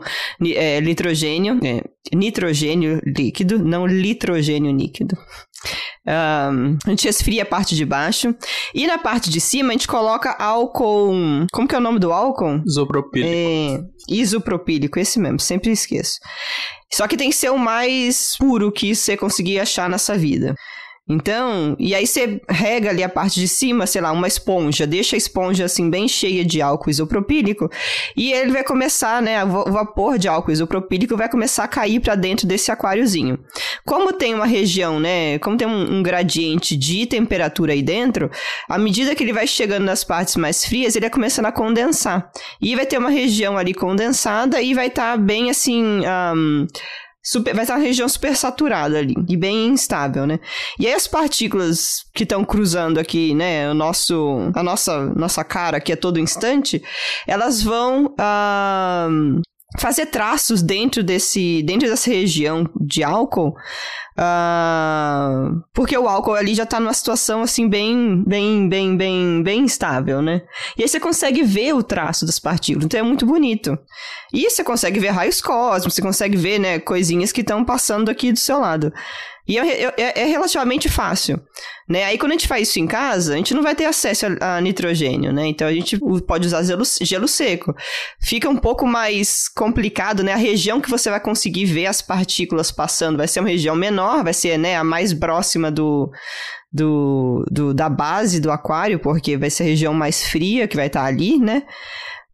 [0.55, 1.83] é, nitrogênio, é,
[2.15, 5.17] nitrogênio líquido, não litrogênio líquido.
[6.07, 8.35] Ahn, a gente resfria a parte de baixo.
[8.75, 11.47] E na parte de cima, a gente coloca álcool.
[11.51, 12.61] Como que é o nome do álcool?
[12.67, 13.33] Isopropílico.
[13.35, 16.19] É, isopropílico, esse mesmo, sempre esqueço.
[16.93, 20.55] Só que tem que ser o mais puro que você conseguir achar nessa vida.
[21.09, 25.17] Então, e aí você rega ali a parte de cima, sei lá, uma esponja, deixa
[25.17, 27.69] a esponja assim bem cheia de álcool isopropílico,
[28.17, 32.15] e ele vai começar, né, o vapor de álcool isopropílico vai começar a cair para
[32.15, 33.37] dentro desse aquáriozinho.
[33.85, 38.31] Como tem uma região, né, como tem um, um gradiente de temperatura aí dentro,
[38.69, 42.31] à medida que ele vai chegando nas partes mais frias, ele vai começando a condensar.
[42.61, 46.05] E vai ter uma região ali condensada e vai estar bem assim.
[46.07, 46.67] ahn,
[47.23, 50.39] super- vai estar uma região super saturada ali e bem instável, né?
[50.79, 55.77] E aí as partículas que estão cruzando aqui, né, o nosso, a nossa, nossa cara
[55.77, 56.83] aqui a todo instante,
[57.27, 59.41] elas vão ahn,
[59.79, 63.55] fazer traços dentro desse, dentro dessa região de álcool,
[64.17, 69.61] ah, porque o álcool ali já tá numa situação assim bem, bem, bem, bem, bem
[69.63, 70.43] instável, né?
[70.77, 73.79] E aí você consegue ver o traço das partículas, então é muito bonito.
[74.33, 78.33] E você consegue ver raios cósmicos, você consegue ver, né, coisinhas que estão passando aqui
[78.33, 78.93] do seu lado.
[79.47, 81.41] E é, é, é, relativamente fácil,
[81.89, 82.05] né?
[82.05, 84.57] Aí quando a gente faz isso em casa, a gente não vai ter acesso a,
[84.57, 85.47] a nitrogênio, né?
[85.47, 87.75] Então a gente pode usar gelo, gelo, seco.
[88.21, 90.33] Fica um pouco mais complicado, né?
[90.33, 94.23] A região que você vai conseguir ver as partículas passando vai ser uma região menor,
[94.23, 96.09] vai ser, né, a mais próxima do,
[96.73, 100.87] do, do da base do aquário, porque vai ser a região mais fria que vai
[100.87, 101.65] estar ali, né?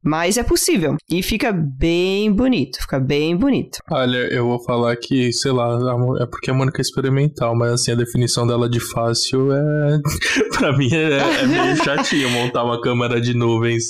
[0.03, 0.97] Mas é possível.
[1.11, 2.81] E fica bem bonito.
[2.81, 3.79] Fica bem bonito.
[3.91, 5.79] Olha, eu vou falar que, sei lá,
[6.21, 10.01] é porque a Mônica é experimental, mas assim, a definição dela de fácil é.
[10.57, 13.85] pra mim é, é meio chatinho montar uma câmera de nuvens.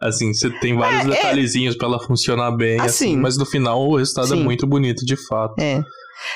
[0.00, 1.16] Assim, você tem vários é, é.
[1.16, 1.78] detalhezinhos é...
[1.78, 4.40] para ela funcionar bem, assim, assim, mas no final o resultado é Sim.
[4.40, 5.58] é muito bonito de fato.
[5.60, 5.80] É.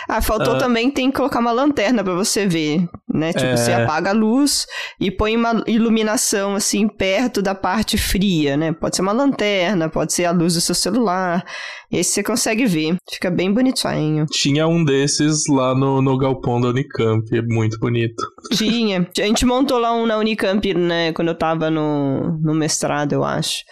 [0.08, 3.32] Ah, faltou uh, também, tem que colocar uma lanterna para você ver, né?
[3.32, 3.56] Tipo, é...
[3.56, 4.66] você apaga a luz
[5.00, 8.72] e põe uma iluminação, assim, perto da parte fria, né?
[8.72, 11.44] Pode ser uma lanterna, pode ser a luz do seu celular.
[11.90, 12.96] Esse você consegue ver.
[13.08, 14.26] Fica bem bonitinho.
[14.26, 18.22] Tinha um desses lá no, no galpão da Unicamp, é muito bonito.
[18.52, 19.08] Tinha.
[19.18, 21.12] A gente montou lá um na Unicamp, né?
[21.12, 23.64] Quando eu tava no, no mestrado, eu acho.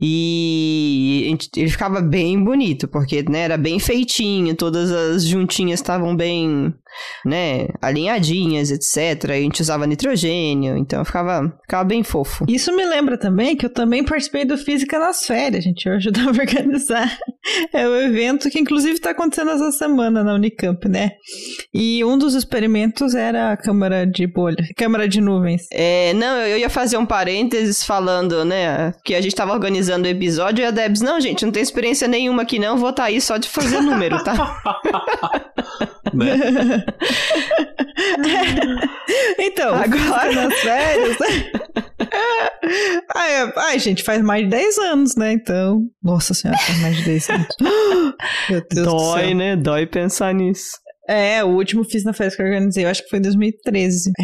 [0.00, 6.72] E ele ficava bem bonito, porque né, era bem feitinho, todas as juntinhas estavam bem
[7.24, 9.30] né, alinhadinhas, etc.
[9.30, 12.44] E a gente usava nitrogênio, então ficava, ficava bem fofo.
[12.48, 15.86] Isso me lembra também que eu também participei do Física nas Férias, gente.
[15.86, 17.18] Eu ajudava a organizar.
[17.72, 21.12] É o evento que, inclusive, está acontecendo essa semana na Unicamp, né?
[21.72, 25.66] E um dos experimentos era a câmara de bolha, câmara de nuvens.
[25.72, 30.10] É, não, eu ia fazer um parênteses falando, né, que a gente estava organizando o
[30.10, 33.08] episódio e a Debs, não, gente, não tem experiência nenhuma aqui não, vou estar tá
[33.08, 34.34] aí só de fazer número, tá?
[36.12, 36.79] né?
[39.38, 41.16] então, agora nas férias,
[43.14, 45.32] ai, ai, gente, faz mais de 10 anos, né?
[45.32, 47.46] Então, nossa senhora, faz mais de 10 anos.
[48.50, 49.56] Meu Deus Dói, né?
[49.56, 50.70] Dói pensar nisso.
[51.08, 54.10] É, o último fiz na festa que eu organizei, eu acho que foi em 2013.
[54.10, 54.22] É.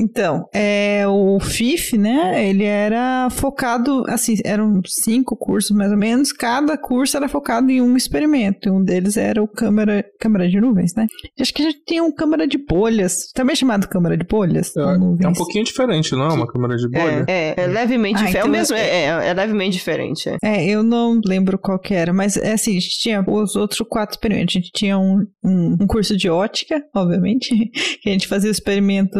[0.00, 6.32] Então, é, o FIF, né, ele era focado, assim, eram cinco cursos mais ou menos,
[6.32, 10.94] cada curso era focado em um experimento, um deles era o câmera, câmera de nuvens,
[10.94, 11.06] né?
[11.38, 14.74] Acho que a gente tinha um câmera de bolhas, também chamado câmera de bolhas.
[14.74, 17.26] É, é um pouquinho diferente, não é uma câmera de bolha?
[17.28, 20.28] É, é, é levemente ah, diferente, então, é, mesmo, é, é, é, levemente diferente.
[20.28, 20.36] É.
[20.42, 23.86] é, eu não lembro qual que era, mas é assim, a gente tinha os outros
[23.86, 27.50] quatro experimentos, a gente tinha um, um, um curso de ótica, obviamente,
[28.00, 29.18] que a gente fazia o experimento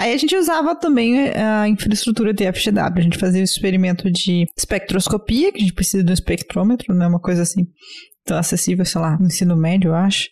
[0.00, 2.92] Aí a gente usava também eh, a infraestrutura de FGW.
[2.96, 7.04] A gente fazia o experimento de espectroscopia, que a gente precisa de um espectrômetro, não
[7.04, 7.66] é uma coisa assim
[8.24, 10.30] tão acessível, sei lá, no ensino médio, eu acho.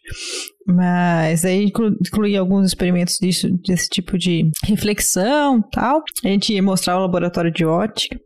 [0.66, 6.02] Mas aí inclu incluía alguns experimentos disso, desse tipo de reflexão tal.
[6.24, 8.18] A gente ia mostrar o laboratório de ótica.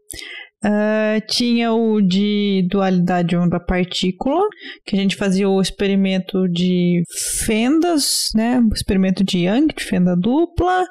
[0.64, 4.46] Uh, tinha o de dualidade onda-partícula,
[4.86, 7.02] que a gente fazia o experimento de
[7.44, 8.60] fendas, né?
[8.60, 10.84] O experimento de Young, de fenda dupla.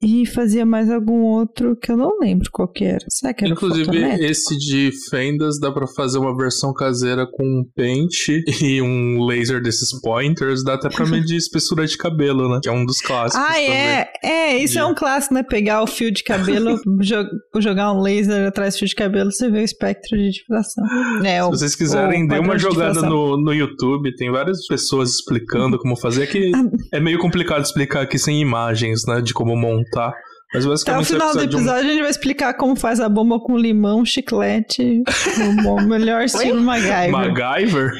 [0.00, 3.04] E fazia mais algum outro que eu não lembro qual que era.
[3.08, 3.90] Será que era Inclusive,
[4.24, 9.60] esse de fendas dá para fazer uma versão caseira com um pente e um laser
[9.60, 10.62] desses pointers.
[10.62, 12.60] Dá até pra medir espessura de cabelo, né?
[12.62, 13.44] Que é um dos clássicos.
[13.44, 14.08] Ah, é.
[14.22, 14.78] É, isso de...
[14.78, 15.42] é um clássico, né?
[15.42, 16.78] Pegar o fio de cabelo,
[17.58, 20.84] jogar um laser atrás do fio de cabelo, você vê o espectro de difração.
[21.24, 24.14] É, Se vocês quiserem, dê uma jogada no, no YouTube.
[24.14, 26.52] Tem várias pessoas explicando como fazer, que
[26.92, 29.20] é meio complicado explicar aqui sem imagens, né?
[29.20, 30.12] De como montar tá?
[30.54, 31.74] Mas Até o final do episódio um...
[31.74, 35.02] a gente vai explicar como faz a bomba com limão, chiclete,
[35.66, 37.10] o melhor estilo MacGyver.
[37.10, 37.92] MacGyver?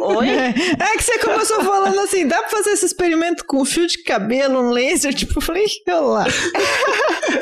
[0.00, 0.28] Oi?
[0.28, 4.02] É, é, que você começou falando assim, dá pra fazer esse experimento com fio de
[4.02, 6.24] cabelo, um laser, tipo, eu falei, lá.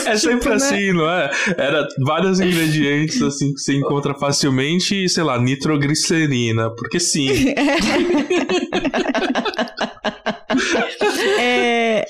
[0.07, 0.55] É sempre tipo, né?
[0.57, 1.31] assim, não é?
[1.57, 7.55] Era vários ingredientes, assim, que você encontra facilmente e, sei lá, nitroglicerina, porque sim.
[11.39, 12.05] é...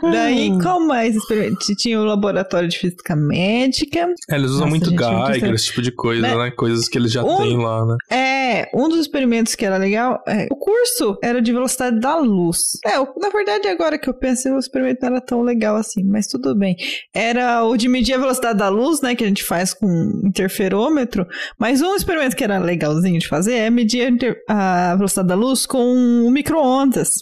[0.00, 1.58] Daí, qual mais experimento?
[1.76, 4.14] Tinha o laboratório de física médica.
[4.30, 6.36] É, eles usam Nossa, muito Geiger, esse tipo de coisa, né?
[6.36, 6.50] né?
[6.50, 7.96] Coisas que eles já um, têm lá, né?
[8.10, 12.78] É, um dos experimentos que era legal, é, o curso era de velocidade da luz.
[12.84, 16.26] É, na verdade, agora que eu penso, o experimento não era tão legal assim, mas
[16.26, 16.76] tudo bem.
[17.12, 19.86] Era o de medir a velocidade da luz, né, que a gente faz com
[20.24, 21.26] interferômetro,
[21.58, 24.12] mas um experimento que era legalzinho de fazer é medir
[24.48, 27.20] a velocidade da luz com o micro-ondas.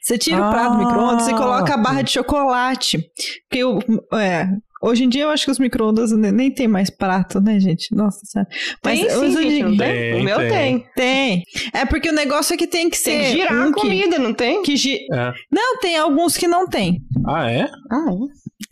[0.00, 3.10] Você tira ah, o prato do micro-ondas e coloca a barra de chocolate.
[3.48, 3.78] Porque o,
[4.14, 4.48] é,
[4.82, 7.94] Hoje em dia eu acho que os micro-ondas ne- nem tem mais prato, né, gente?
[7.94, 8.48] Nossa senhora.
[8.84, 9.92] Mas Tem sim, gente, não tem?
[9.92, 10.48] Tem, O meu tem.
[10.50, 10.86] tem.
[10.96, 11.42] Tem.
[11.72, 13.10] É porque o negócio é que tem que ser.
[13.10, 14.62] Tem que girar um a comida, não tem?
[14.62, 15.32] Que, que gi- É.
[15.50, 17.00] Não, tem alguns que não tem.
[17.26, 17.68] Ah, é?
[17.90, 18.04] Ah,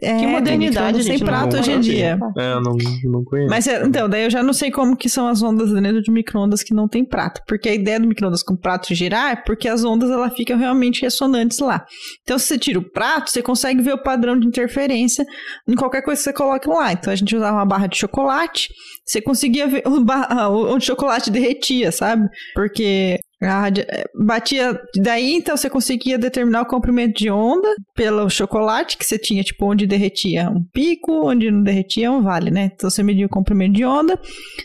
[0.00, 2.18] É, Que tem modernidade, sem prato hoje em dia.
[2.38, 3.50] É, eu não, não conheço.
[3.50, 6.10] Mas é- então, daí eu já não sei como que são as ondas dentro de
[6.10, 7.40] micro-ondas que não tem prato.
[7.46, 11.02] Porque a ideia do micro-ondas com prato girar é porque as ondas ela ficam realmente
[11.02, 11.84] ressonantes lá.
[12.22, 15.24] Então, se você tira o prato, você consegue ver o padrão de interferência
[15.68, 16.92] em qualquer coisa que você coloque lá.
[16.92, 18.72] Então, a gente usava uma barra de chocolate,
[19.04, 22.28] você conseguia ver onde o chocolate derretia, sabe?
[22.54, 29.04] Porque eh, batia daí, então você conseguia determinar o comprimento de onda pelo chocolate, que
[29.04, 32.70] você tinha, tipo, onde derretia um pico, onde não derretia um vale, né?
[32.74, 34.18] Então você media o comprimento de onda.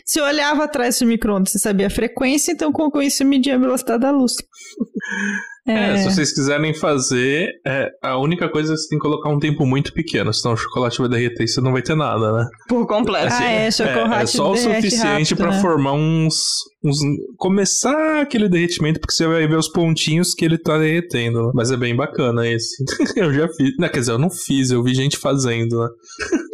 [0.04, 3.58] Se olhava atrás do micro-ondas, você sabia a frequência, então com isso você media a
[3.58, 4.32] velocidade da luz.
[5.66, 9.28] É, se vocês quiserem fazer, é, a única coisa é que você tem que colocar
[9.28, 12.32] um tempo muito pequeno, senão o chocolate vai derreter e você não vai ter nada,
[12.32, 12.46] né?
[12.68, 13.32] por completo.
[13.32, 15.60] Ah, é, chocolate é só o suficiente pra né?
[15.60, 16.34] formar uns,
[16.82, 16.98] uns.
[17.36, 21.50] Começar aquele derretimento, porque você vai ver os pontinhos que ele tá derretendo.
[21.54, 22.82] Mas é bem bacana esse.
[23.16, 23.76] eu já fiz.
[23.78, 25.88] Não, quer dizer, eu não fiz, eu vi gente fazendo, né?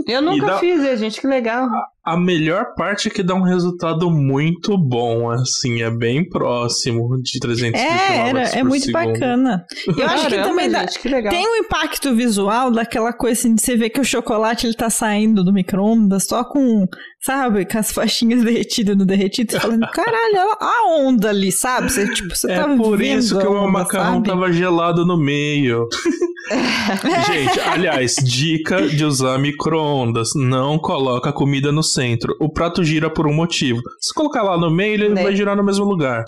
[0.07, 1.69] Eu nunca dá- fiz, é, gente, que legal.
[2.07, 7.41] A melhor parte é que dá um resultado muito bom, assim, é bem próximo de
[7.41, 9.13] 300 É, era, é muito segundo.
[9.13, 9.67] bacana.
[9.89, 11.33] Eu acho que também dá, gente, que legal.
[11.33, 14.89] Tem um impacto visual daquela coisa assim, de você ver que o chocolate ele tá
[14.89, 16.87] saindo do micro-ondas só com,
[17.27, 21.91] sabe, com as faixinhas derretidas no derretido, falando, caralho, olha a onda ali, sabe?
[21.93, 24.29] Você, tipo, você É tava por isso que o onda, macarrão sabe?
[24.29, 25.89] tava gelado no meio.
[27.27, 30.31] Gente, aliás, dica de usar micro-ondas.
[30.37, 32.37] Não coloca a comida no centro.
[32.41, 33.81] O prato gira por um motivo.
[34.01, 35.23] Se colocar lá no meio, ele Né?
[35.25, 36.25] vai girar no mesmo lugar.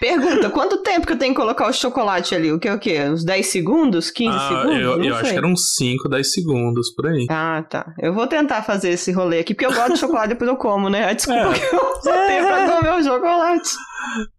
[0.00, 2.52] Pergunta, quanto tempo que eu tenho que colocar o chocolate ali?
[2.52, 3.00] O que, o que?
[3.02, 4.10] Uns 10 segundos?
[4.10, 4.80] 15 Ah, segundos?
[4.80, 7.26] eu, eu acho que eram uns 5, 10 segundos por aí.
[7.28, 7.92] Ah, tá.
[7.98, 10.88] Eu vou tentar fazer esse rolê aqui, porque eu gosto de chocolate depois eu como,
[10.88, 11.12] né?
[11.14, 11.58] Desculpa É.
[11.58, 13.70] que eu só tenho pra comer o chocolate.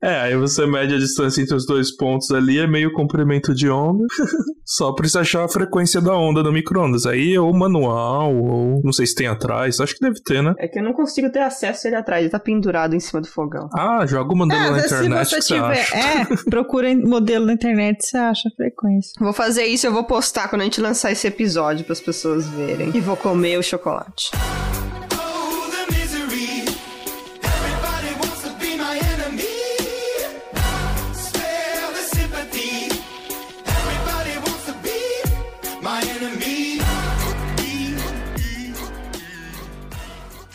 [0.02, 3.70] É, aí você mede a distância entre os dois pontos ali, é meio comprimento de
[3.70, 4.04] onda.
[4.66, 7.06] Só precisa achar a frequência da onda no micro-ondas.
[7.06, 9.80] Aí ou manual, ou não sei se tem atrás.
[9.80, 10.54] Acho que deve ter, né?
[10.60, 13.22] É que eu não consigo ter acesso a ele atrás, ele tá pendurado em cima
[13.22, 13.68] do fogão.
[13.76, 15.30] Ah, joga o modelo É, na se internet.
[15.30, 15.98] você que você tiver, acha.
[15.98, 19.12] é, procura em modelo na internet, você acha a frequência.
[19.20, 22.48] Vou fazer isso, eu vou postar quando a gente lançar esse episódio para as pessoas
[22.48, 22.92] verem.
[22.96, 24.30] E vou comer o chocolate.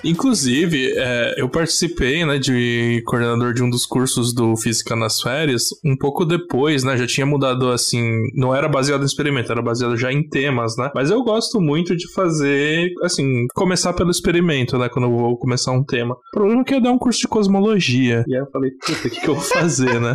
[0.05, 5.69] Inclusive, é, eu participei, né, de coordenador de um dos cursos do Física nas Férias,
[5.85, 8.03] um pouco depois, né, já tinha mudado, assim,
[8.35, 11.97] não era baseado em experimento, era baseado já em temas, né, mas eu gosto muito
[11.97, 16.15] de fazer, assim, começar pelo experimento, né, quando eu vou começar um tema.
[16.15, 19.09] O problema é que ia dar um curso de cosmologia, e aí eu falei, puta,
[19.09, 20.15] o que, que eu vou fazer, né?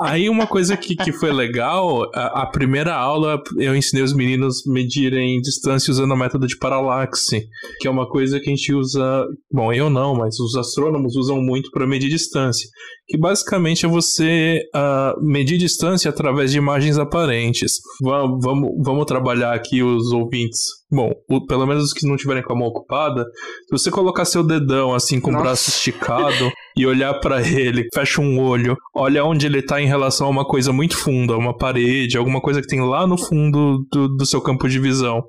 [0.00, 4.62] Aí uma coisa que, que foi legal, a, a primeira aula eu ensinei os meninos
[4.66, 7.46] medirem distância usando o método de paralaxe,
[7.80, 11.40] que é uma coisa que a gente usa, bom, eu não, mas os astrônomos usam
[11.40, 12.68] muito para medir distância,
[13.06, 17.74] que basicamente é você ah, medir distância através de imagens aparentes.
[18.02, 20.60] Va- Vamos, vamos trabalhar aqui os ouvintes.
[20.90, 23.24] Bom, o- pelo menos os que não tiverem com a mão ocupada,
[23.66, 25.44] se você colocar seu dedão assim com o Nossa.
[25.44, 30.26] braço esticado e olhar pra ele, fecha um olho, olha onde ele tá em relação
[30.26, 34.08] a uma coisa muito funda, uma parede, alguma coisa que tem lá no fundo do,
[34.08, 35.22] do seu campo de visão.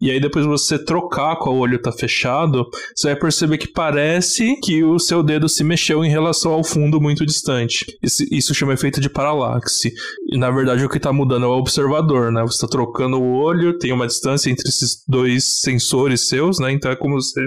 [0.00, 4.56] E aí depois você trocar com o olho tá fechado, você vai perceber que parece
[4.60, 7.86] que o seu dedo se mexeu em relação ao fundo muito distante.
[8.02, 9.92] Isso, isso chama efeito de paralaxe.
[10.30, 12.42] E na verdade o que tá mudando é o observador, né?
[12.42, 16.72] Você tá trocando o olho, tem uma distância entre esses dois sensores seus, né?
[16.72, 17.46] Então é como você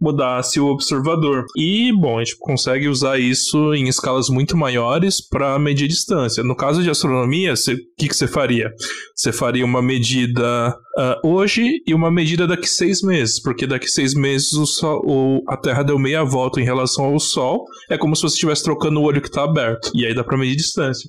[0.00, 1.44] mudasse o observador.
[1.56, 6.44] E, bom, a gente consegue usar isso em escalas muito maiores para medir distância.
[6.44, 7.56] No caso de astronomia, o
[7.98, 8.70] que, que você faria?
[9.14, 14.14] Você faria uma medida ah, hoje e uma medida daqui seis meses, porque daqui seis
[14.14, 17.64] meses o sol, o- a Terra deu meia volta em relação ao Sol.
[17.90, 19.90] É como se você estivesse trocando o olho que está aberto.
[19.94, 21.08] E aí dá para medir distância.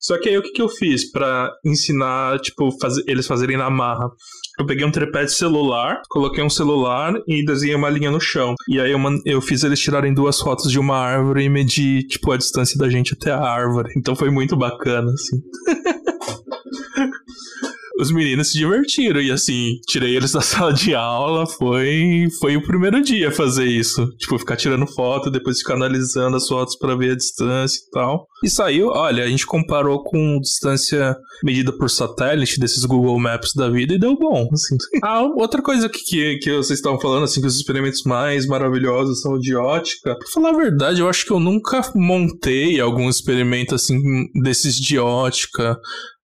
[0.00, 3.70] Só que aí o que, que eu fiz para ensinar, tipo, fazer, eles fazerem na
[3.70, 4.10] marra?
[4.58, 8.54] Eu peguei um tripé de celular, coloquei um celular e desenhei uma linha no chão.
[8.68, 12.30] E aí eu, eu fiz eles tirarem duas fotos de uma árvore e medir, tipo,
[12.30, 13.92] a distância da gente até a árvore.
[13.96, 15.42] Então foi muito bacana, assim.
[17.98, 19.20] os meninos se divertiram.
[19.20, 21.46] E assim, tirei eles da sala de aula.
[21.46, 24.06] Foi, foi o primeiro dia fazer isso.
[24.18, 28.26] Tipo, ficar tirando foto, depois ficar analisando as fotos para ver a distância e tal.
[28.42, 33.70] E saiu, olha, a gente comparou com distância medida por satélite desses Google Maps da
[33.70, 34.48] vida e deu bom.
[34.52, 34.76] Assim.
[35.04, 39.20] Ah, outra coisa que, que, que vocês estavam falando, assim, que os experimentos mais maravilhosos
[39.20, 40.16] são de ótica.
[40.16, 43.98] Pra falar a verdade, eu acho que eu nunca montei algum experimento assim
[44.34, 45.78] desses de ótica.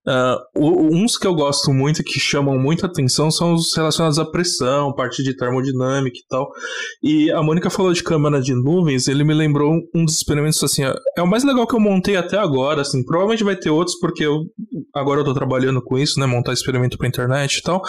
[0.06, 4.94] Uh, uns que eu gosto muito, que chamam muita atenção, são os relacionados à pressão,
[4.94, 6.50] parte de termodinâmica e tal.
[7.02, 10.82] E a Mônica falou de câmara de nuvens, ele me lembrou um dos experimentos, assim,
[11.16, 14.24] é o mais legal que eu montei até agora, assim, provavelmente vai ter outros, porque
[14.24, 14.46] eu
[14.94, 17.82] agora eu tô trabalhando com isso, né, montar experimento pra internet e tal,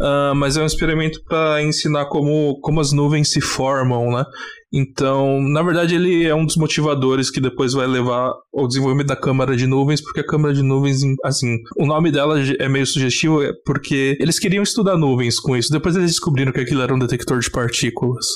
[0.00, 4.24] uh, mas é um experimento para ensinar como, como as nuvens se formam, né,
[4.72, 9.16] então, na verdade, ele é um dos motivadores que depois vai levar ao desenvolvimento da
[9.16, 13.42] câmara de nuvens, porque a câmara de nuvens, assim, o nome dela é meio sugestivo,
[13.42, 15.72] é porque eles queriam estudar nuvens com isso.
[15.72, 18.26] Depois eles descobriram que aquilo era um detector de partículas.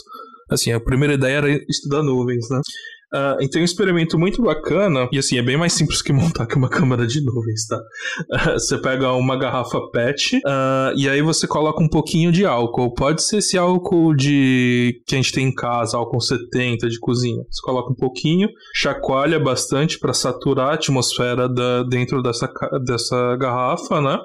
[0.51, 2.61] Assim, a primeira ideia era estudar nuvens, né?
[3.15, 6.47] Uh, então é um experimento muito bacana, e assim, é bem mais simples que montar
[6.47, 7.79] que uma câmera de nuvens, tá?
[7.79, 12.93] Uh, você pega uma garrafa PET uh, e aí você coloca um pouquinho de álcool.
[12.93, 17.43] Pode ser esse álcool de que a gente tem em casa, álcool 70 de cozinha.
[17.49, 22.51] Você coloca um pouquinho, chacoalha bastante para saturar a atmosfera da, dentro dessa,
[22.85, 24.19] dessa garrafa, né?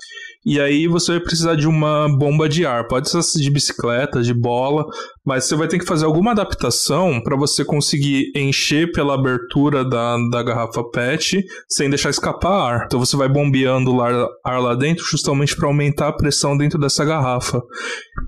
[0.45, 2.87] E aí você vai precisar de uma bomba de ar.
[2.87, 4.85] Pode ser de bicicleta, de bola,
[5.25, 10.17] mas você vai ter que fazer alguma adaptação para você conseguir encher pela abertura da,
[10.31, 12.83] da garrafa PET sem deixar escapar ar.
[12.85, 17.03] Então você vai bombeando ar, ar lá dentro justamente para aumentar a pressão dentro dessa
[17.05, 17.61] garrafa.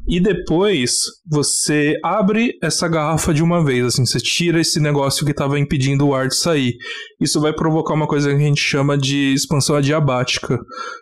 [0.08, 5.32] E depois você abre essa garrafa de uma vez, assim, você tira esse negócio que
[5.32, 6.76] estava impedindo o ar de sair.
[7.20, 10.60] Isso vai provocar uma coisa que a gente chama de expansão adiabática.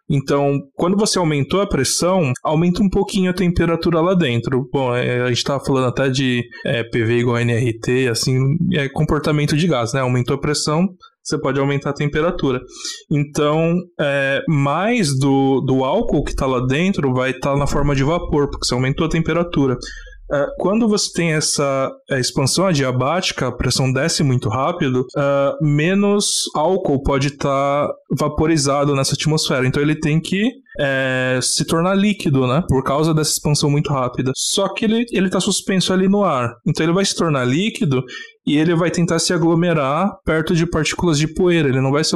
[0.10, 4.68] Então, quando você aumentou a pressão, aumenta um pouquinho a temperatura lá dentro.
[4.72, 8.38] Bom, é, a gente estava falando até de é, PV igual a NRT, assim,
[8.74, 10.02] é comportamento de gás, né?
[10.02, 10.88] Aumentou a pressão,
[11.24, 12.62] você pode aumentar a temperatura.
[13.12, 17.96] Então, é, mais do, do álcool que está lá dentro vai estar tá na forma
[17.96, 19.78] de vapor, porque você aumentou a temperatura.
[20.32, 26.44] Uh, quando você tem essa é, expansão adiabática, a pressão desce muito rápido, uh, menos
[26.56, 29.66] álcool pode estar tá vaporizado nessa atmosfera.
[29.66, 32.64] Então ele tem que é, se tornar líquido, né?
[32.68, 34.32] Por causa dessa expansão muito rápida.
[34.36, 36.56] Só que ele, ele tá suspenso ali no ar.
[36.66, 38.02] Então ele vai se tornar líquido
[38.48, 41.68] e ele vai tentar se aglomerar perto de partículas de poeira.
[41.68, 42.16] Ele não vai se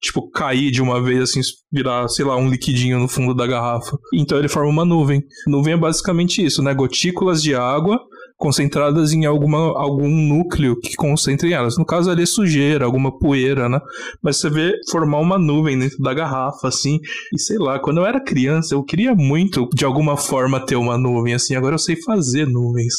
[0.00, 1.40] tipo cair de uma vez assim,
[1.70, 3.96] virar, sei lá, um liquidinho no fundo da garrafa.
[4.12, 5.22] Então ele forma uma nuvem.
[5.46, 6.74] Nuvem é basicamente isso, né?
[6.74, 8.00] Gotículas de água
[8.42, 11.78] concentradas em alguma, algum núcleo que concentre elas.
[11.78, 13.80] No caso ali é sujeira, alguma poeira, né?
[14.20, 16.98] Mas você vê formar uma nuvem dentro da garrafa, assim.
[17.32, 20.98] E sei lá, quando eu era criança, eu queria muito, de alguma forma, ter uma
[20.98, 21.54] nuvem, assim.
[21.54, 22.94] Agora eu sei fazer nuvens.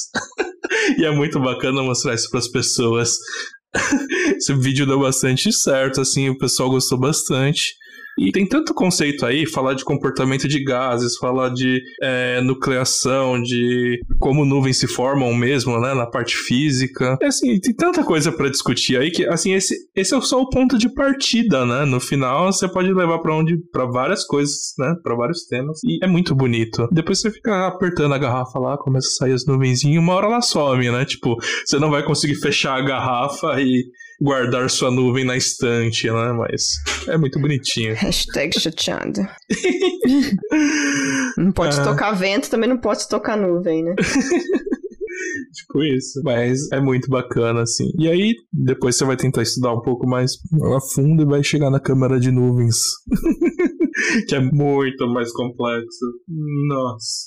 [0.98, 3.18] e é muito bacana mostrar isso para as pessoas.
[4.38, 7.76] Esse vídeo deu bastante certo, assim, o pessoal gostou bastante.
[8.18, 14.00] E tem tanto conceito aí, falar de comportamento de gases, falar de é, nucleação, de
[14.20, 17.18] como nuvens se formam mesmo, né, na parte física.
[17.22, 20.50] É assim, tem tanta coisa para discutir aí que, assim, esse, esse é só o
[20.50, 21.86] ponto de partida, né?
[21.86, 25.80] No final, você pode levar para onde, para várias coisas, né, para vários temas.
[25.84, 26.88] E é muito bonito.
[26.92, 30.42] Depois você fica apertando a garrafa lá, começa a sair as nuvenzinhas, uma hora ela
[30.42, 31.06] some, né?
[31.06, 31.36] Tipo,
[31.66, 33.86] você não vai conseguir fechar a garrafa e
[34.22, 36.32] guardar sua nuvem na estante, né?
[36.34, 36.76] Mas
[37.08, 37.96] é muito bonitinho.
[37.96, 39.22] Hashtag chateado.
[41.38, 41.84] não pode ah.
[41.84, 43.96] tocar vento, também não pode tocar nuvem, né?
[45.54, 46.22] tipo isso.
[46.24, 47.90] Mas é muito bacana, assim.
[47.98, 50.32] E aí, depois você vai tentar estudar um pouco mais
[50.76, 52.78] a fundo e vai chegar na câmara de nuvens.
[54.28, 56.06] que é muito mais complexo.
[56.68, 57.26] Nossa.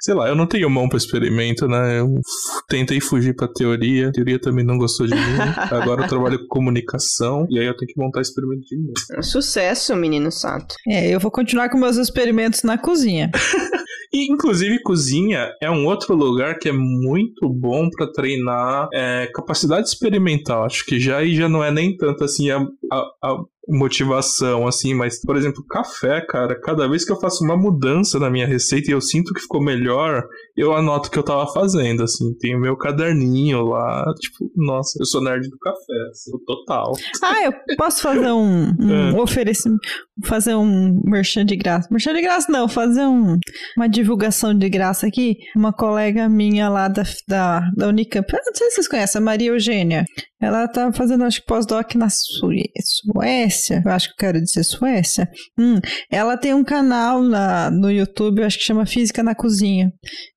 [0.00, 2.00] Sei lá, eu não tenho mão para experimento, né?
[2.00, 2.20] Eu
[2.68, 4.08] tentei fugir pra teoria.
[4.08, 5.38] A teoria também não gostou de mim.
[5.70, 7.46] Agora eu trabalho com comunicação.
[7.50, 8.92] E aí eu tenho que montar experimento de novo.
[9.12, 10.74] É sucesso, menino Sato.
[10.88, 13.30] É, eu vou continuar com meus experimentos na cozinha.
[14.12, 19.86] E, inclusive, cozinha é um outro lugar que é muito bom para treinar é, capacidade
[19.86, 20.64] experimental.
[20.64, 22.58] Acho que já aí já não é nem tanto assim a,
[22.92, 23.36] a, a
[23.68, 28.30] motivação, assim, mas, por exemplo, café, cara, cada vez que eu faço uma mudança na
[28.30, 30.22] minha receita e eu sinto que ficou melhor,
[30.56, 34.98] eu anoto o que eu tava fazendo, assim, tem o meu caderninho lá, tipo, nossa,
[34.98, 36.92] eu sou nerd do café, assim, total.
[37.22, 39.20] Ah, eu posso fazer um, um é.
[39.20, 39.80] oferecimento,
[40.24, 41.88] fazer um merchan de graça.
[41.90, 43.36] Merchan de graça não, fazer um,
[43.76, 45.36] uma divulgação de graça aqui.
[45.54, 49.48] Uma colega minha lá da, da, da Unicamp, não sei se vocês conhecem, a Maria
[49.48, 50.04] Eugênia.
[50.40, 53.82] Ela tá fazendo, acho que, pós-doc na Sué- Suécia.
[53.84, 55.28] Eu acho que eu quero dizer Suécia.
[55.58, 55.80] Hum,
[56.10, 59.92] ela tem um canal na, no YouTube, acho que chama Física na Cozinha.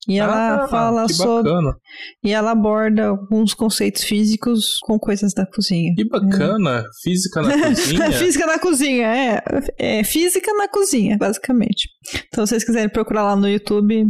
[0.10, 1.52] E ela Ah, fala sobre.
[1.52, 1.76] bacana.
[2.24, 5.94] E ela aborda alguns conceitos físicos com coisas da cozinha.
[5.96, 6.84] Que bacana.
[7.04, 8.12] Física na cozinha.
[8.12, 9.44] física na cozinha, é,
[9.78, 10.04] é.
[10.04, 11.88] Física na cozinha, basicamente.
[12.28, 14.06] Então, se vocês quiserem procurar lá no YouTube,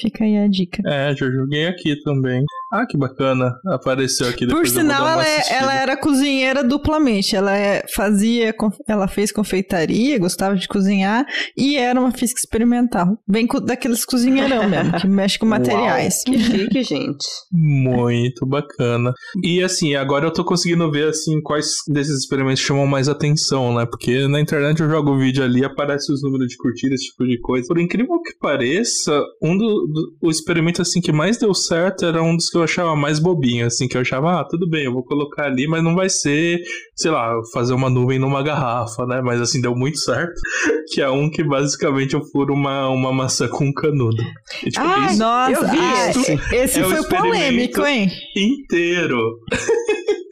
[0.00, 0.82] fica aí a dica.
[0.86, 2.42] É, já joguei aqui também.
[2.72, 3.52] Ah, que bacana.
[3.66, 7.36] Apareceu aqui Por depois dar sinal, ela, é- ela era cozinheira duplamente.
[7.36, 8.52] Ela é- fazia,
[8.88, 11.24] ela fez confeitaria, gostava de cozinhar
[11.56, 13.16] e era uma física experimental.
[13.28, 16.22] Bem daqueles cozinheirão mesmo, que mexe com materiais.
[16.24, 17.26] Que chique, gente.
[17.52, 19.12] Muito bacana.
[19.42, 23.86] E assim, agora eu tô conseguindo ver assim quais desses experimentos chamam mais atenção, né?
[23.86, 27.26] Porque na internet eu jogo o vídeo ali, aparece os números de curtidas, esse tipo
[27.26, 27.66] de coisa.
[27.66, 32.22] Por incrível que pareça, um do, do- o experimento assim que mais deu certo era
[32.22, 34.92] um dos que eu achava mais bobinho, assim, que eu achava, ah, tudo bem, eu
[34.92, 36.60] vou colocar ali, mas não vai ser,
[36.96, 39.20] sei lá, fazer uma nuvem numa garrafa, né?
[39.22, 40.34] Mas assim, deu muito certo.
[40.92, 44.22] Que é um que basicamente eu furo uma, uma maçã com um canudo.
[44.64, 46.32] E, tipo, Ah, isso Nossa, Eu vi ah, esse.
[46.54, 48.10] esse É foi polêmico, hein?
[48.36, 49.38] inteiro.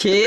[0.00, 0.26] Que?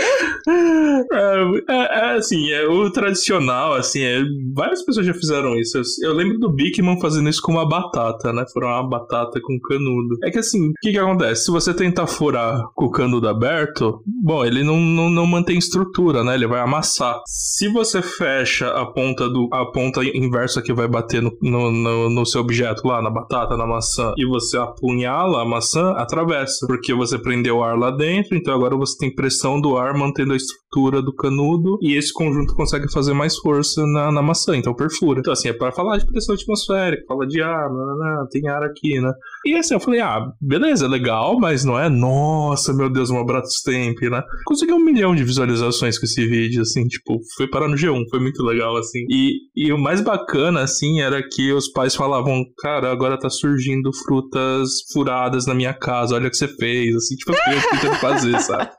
[0.50, 4.22] É, é, é, assim, é o tradicional, assim, é,
[4.54, 5.78] várias pessoas já fizeram isso.
[5.78, 8.46] Eu, eu lembro do Bigman fazendo isso com uma batata, né?
[8.54, 10.18] Foram uma batata com canudo.
[10.24, 11.46] É que assim, o que que acontece?
[11.46, 16.24] Se você tentar furar com o canudo aberto, bom, ele não, não, não mantém estrutura,
[16.24, 16.36] né?
[16.36, 17.22] Ele vai amassar.
[17.26, 22.10] Se você fecha a ponta do a ponta inversa que vai bater no, no, no,
[22.10, 26.66] no seu objeto lá, na batata, na maçã, e você apunhala a maçã, atravessa.
[26.68, 30.34] Porque você prendeu o ar lá dentro, então agora você tem pressão do ar mantendo
[30.34, 34.74] a estrutura do canudo e esse conjunto consegue fazer mais força na, na maçã, então
[34.74, 35.20] perfura.
[35.20, 38.64] Então, assim, é para falar de pressão atmosférica, fala de ar, não, não, tem ar
[38.64, 39.12] aqui, né?
[39.46, 43.26] E assim, eu falei, ah, beleza, é legal, mas não é, nossa, meu Deus, uma
[43.26, 44.22] Brastemp, né?
[44.46, 48.20] Consegui um milhão de visualizações com esse vídeo, assim, tipo, foi parar no G1, foi
[48.20, 49.06] muito legal, assim.
[49.10, 53.92] E, e o mais bacana, assim, era que os pais falavam, cara, agora tá surgindo
[54.06, 58.40] frutas furadas na minha casa, olha o que você fez, assim, tipo, crianças tentando fazer,
[58.40, 58.70] sabe?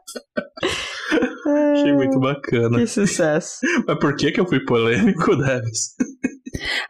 [1.72, 2.78] Achei muito bacana.
[2.78, 3.60] Que sucesso.
[3.86, 5.94] Mas por que que eu fui polêmico, Deves?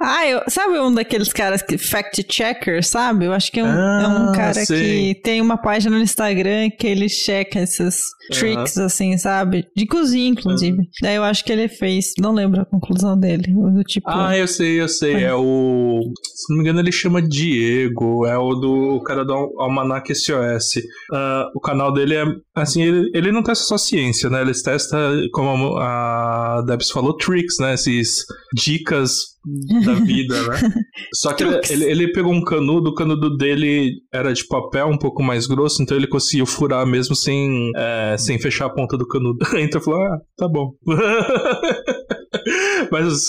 [0.00, 3.26] Ah, eu, sabe um daqueles caras que fact-checker, sabe?
[3.26, 5.14] Eu acho que é um, é um Ah, cara sei.
[5.14, 8.00] que tem uma página no Instagram que ele checa esses
[8.32, 9.66] tricks, assim, sabe?
[9.76, 10.78] De cozinha, inclusive.
[11.02, 14.08] Daí eu acho que ele fez, não lembro a conclusão dele, do tipo...
[14.08, 15.24] Ah, eu sei, eu sei.
[15.24, 16.00] É o.
[16.34, 18.26] Se não me engano, ele chama Diego.
[18.26, 20.80] É o do o cara do Al- Almanac SOS.
[21.12, 22.24] Ah, o canal dele é.
[22.54, 24.40] Assim, ele, ele não testa só ciência, né?
[24.40, 24.96] Ele testa,
[25.32, 27.74] como a Debs falou, tricks, né?
[27.74, 29.37] Esses dicas
[29.84, 30.58] da vida, né?
[31.14, 34.98] Só que ele, ele, ele pegou um canudo, o canudo dele era de papel um
[34.98, 39.06] pouco mais grosso, então ele conseguiu furar mesmo sem, é, sem fechar a ponta do
[39.06, 39.38] canudo.
[39.58, 40.72] Então falei, ah, tá bom.
[42.90, 43.24] Mas,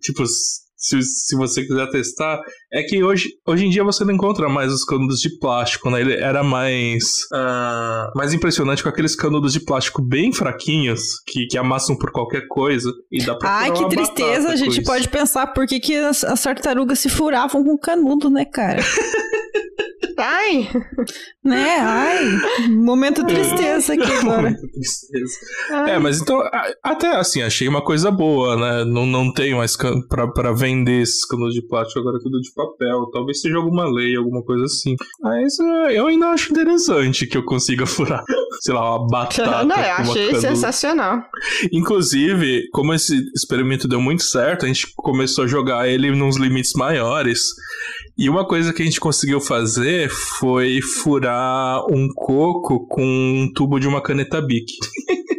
[0.00, 0.24] tipo,
[0.82, 2.40] se, se você quiser testar,
[2.72, 6.00] é que hoje, hoje em dia você não encontra mais os canudos de plástico, né?
[6.00, 11.56] Ele era mais, ah, mais impressionante com aqueles canudos de plástico bem fraquinhos, que, que
[11.56, 15.68] amassam por qualquer coisa e dá pra Ai, que tristeza, a gente pode pensar por
[15.68, 18.82] que, que as, as tartarugas se furavam com canudo, né, cara?
[20.22, 20.68] Ai!
[21.44, 21.78] né?
[21.80, 24.42] Ai, momento tristeza aqui agora.
[24.42, 25.32] Muita tristeza.
[25.72, 25.90] ai.
[25.92, 28.84] É, mas então, a- até assim, achei uma coisa boa, né?
[28.84, 29.76] Não, não tem mais
[30.08, 33.10] pra, pra vender esses canudos de plástico, agora é tudo de papel.
[33.12, 34.94] Talvez seja alguma lei, alguma coisa assim.
[35.20, 38.22] Mas é, eu ainda acho interessante que eu consiga furar,
[38.60, 39.64] sei lá, uma batata.
[39.64, 41.22] Não, eu com uma achei sensacional.
[41.72, 46.72] Inclusive, como esse experimento deu muito certo, a gente começou a jogar ele nos limites
[46.74, 47.40] maiores.
[48.16, 53.78] E uma coisa que a gente conseguiu fazer foi furar um coco com um tubo
[53.78, 54.72] de uma caneta Bic.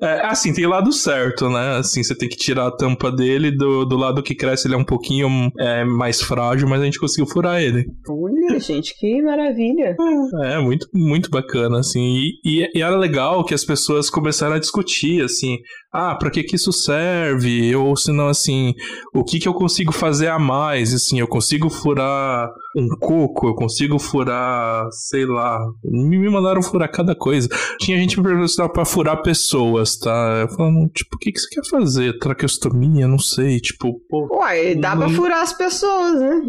[0.00, 1.78] É, assim, tem lado certo, né?
[1.78, 4.78] Assim, você tem que tirar a tampa dele, do, do lado que cresce ele é
[4.78, 5.28] um pouquinho
[5.58, 7.86] é, mais frágil, mas a gente conseguiu furar ele.
[8.08, 9.96] Olha, gente, que maravilha.
[10.44, 12.00] É, muito, muito bacana, assim.
[12.00, 15.58] E, e, e era legal que as pessoas começaram a discutir, assim,
[15.92, 17.74] ah, pra que que isso serve?
[17.76, 18.74] Ou se não, assim,
[19.14, 20.94] o que que eu consigo fazer a mais?
[20.94, 27.14] Assim, eu consigo furar um coco, eu consigo furar, sei lá, me mandaram furar cada
[27.14, 27.46] coisa.
[27.78, 30.38] Tinha gente me perguntando se dava pra furar pessoas, tá?
[30.40, 32.18] Eu falando, tipo, o que que você quer fazer?
[32.18, 33.06] Traqueostomia?
[33.06, 34.28] Não sei, tipo, pô...
[34.38, 35.14] Uai, dá pra Não.
[35.14, 36.40] furar as pessoas, né?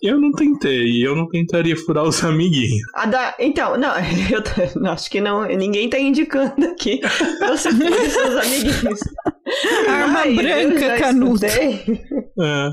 [0.00, 2.86] Eu não tentei, eu não tentaria furar os amiguinhos.
[2.94, 3.34] A da...
[3.40, 3.90] Então, não,
[4.30, 7.00] eu acho que não, ninguém tá indicando aqui.
[7.48, 8.59] Você fura seus amiguinhos.
[9.88, 11.46] Arma Ai, eu branca, canudo.
[11.46, 12.02] escutei.
[12.42, 12.70] É.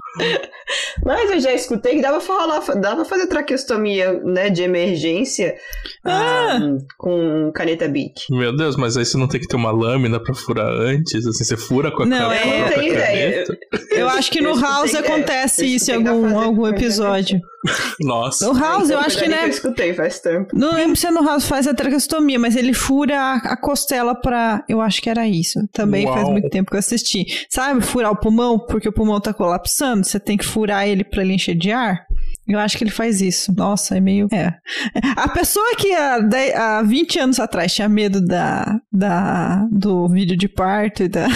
[1.06, 5.56] Mas eu já escutei que dava pra falar, dava pra fazer traqueostomia, né, de emergência
[6.04, 6.58] Ah.
[6.60, 8.22] ah, com caneta Bic.
[8.30, 11.26] Meu Deus, mas aí você não tem que ter uma lâmina pra furar antes?
[11.26, 13.32] Assim, você fura com a Não, ca- é- com a Eu não própria tenho ideia.
[13.46, 13.58] caneta?
[13.92, 16.68] Eu acho que no Eu House que é- acontece eu isso em que algum, algum
[16.68, 17.40] episódio.
[18.00, 18.46] Nossa.
[18.48, 19.44] No House, eu Então, acho foi que, né?
[19.46, 20.56] eu escutei faz tempo.
[20.58, 24.16] Não lembro se é no House faz a traqueostomia, mas ele fura a, a costela
[24.16, 24.64] pra.
[24.70, 25.60] Eu acho que era isso.
[25.74, 26.32] Também faz Uau.
[26.32, 27.26] muito tempo que eu assisti.
[27.50, 31.22] Sabe, furar o pulmão, porque o pulmão tá colapsando, você tem que furar ele pra
[31.22, 32.06] ele encher de ar.
[32.48, 33.54] Eu acho que ele faz isso.
[33.56, 34.28] Nossa, é meio.
[34.32, 34.54] É.
[35.18, 40.38] A pessoa que há, 10 há 20 anos atrás tinha medo da, da, do vídeo
[40.38, 41.28] de parto e da.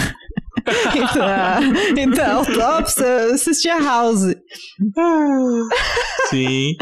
[0.94, 1.60] E da,
[2.02, 4.34] e da autópsia, assistia House.
[6.30, 6.74] Sim.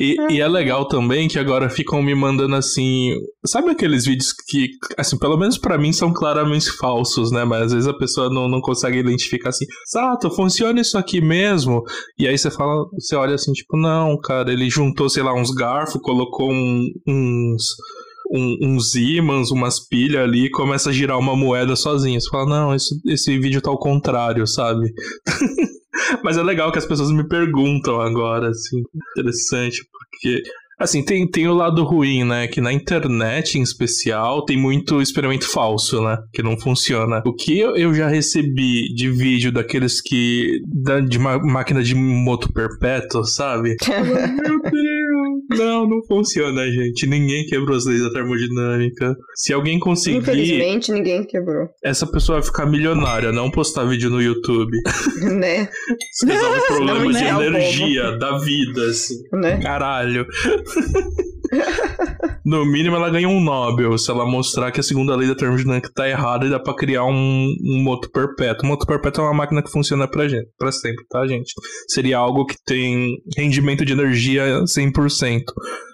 [0.00, 3.12] E, e é legal também que agora ficam me mandando assim.
[3.46, 4.68] Sabe aqueles vídeos que,
[4.98, 7.44] assim, pelo menos pra mim são claramente falsos, né?
[7.44, 9.64] Mas às vezes a pessoa não, não consegue identificar assim.
[9.88, 11.82] Exato, funciona isso aqui mesmo.
[12.18, 15.50] E aí você fala, você olha assim, tipo, não, cara, ele juntou, sei lá, uns
[15.50, 17.64] garfos, colocou um- uns.
[18.32, 22.20] Um- uns ímãs, umas pilhas ali e começa a girar uma moeda sozinho.
[22.20, 24.92] Você fala, não, esse, esse vídeo tá ao contrário, sabe?
[26.22, 28.82] Mas é legal que as pessoas me perguntam agora, assim,
[29.16, 30.42] interessante, porque.
[30.78, 32.46] Assim, tem, tem o lado ruim, né?
[32.48, 36.18] Que na internet, em especial, tem muito experimento falso, né?
[36.34, 37.22] Que não funciona.
[37.24, 40.60] O que eu, já recebi de vídeo daqueles que.
[40.66, 43.74] da- de ma- máquina de moto perpétuo, sabe?
[43.88, 44.95] Meu Deus!
[45.56, 47.06] Não, não funciona, gente.
[47.06, 49.14] Ninguém quebrou as leis da termodinâmica.
[49.34, 54.20] Se alguém conseguir, Infelizmente, ninguém quebrou, essa pessoa vai ficar milionária, não postar vídeo no
[54.20, 54.76] YouTube.
[55.38, 55.68] né?
[56.12, 59.14] Isso resolve problemas de né, o energia, da vida, assim.
[59.32, 59.60] né?
[59.60, 60.26] Caralho.
[62.44, 65.90] No mínimo, ela ganha um Nobel se ela mostrar que a segunda lei da termodinâmica
[65.92, 68.64] tá errada e dá pra criar um, um moto perpétuo.
[68.64, 71.52] Um moto perpétuo é uma máquina que funciona pra gente, pra sempre, tá, gente?
[71.88, 75.42] Seria algo que tem rendimento de energia 100%.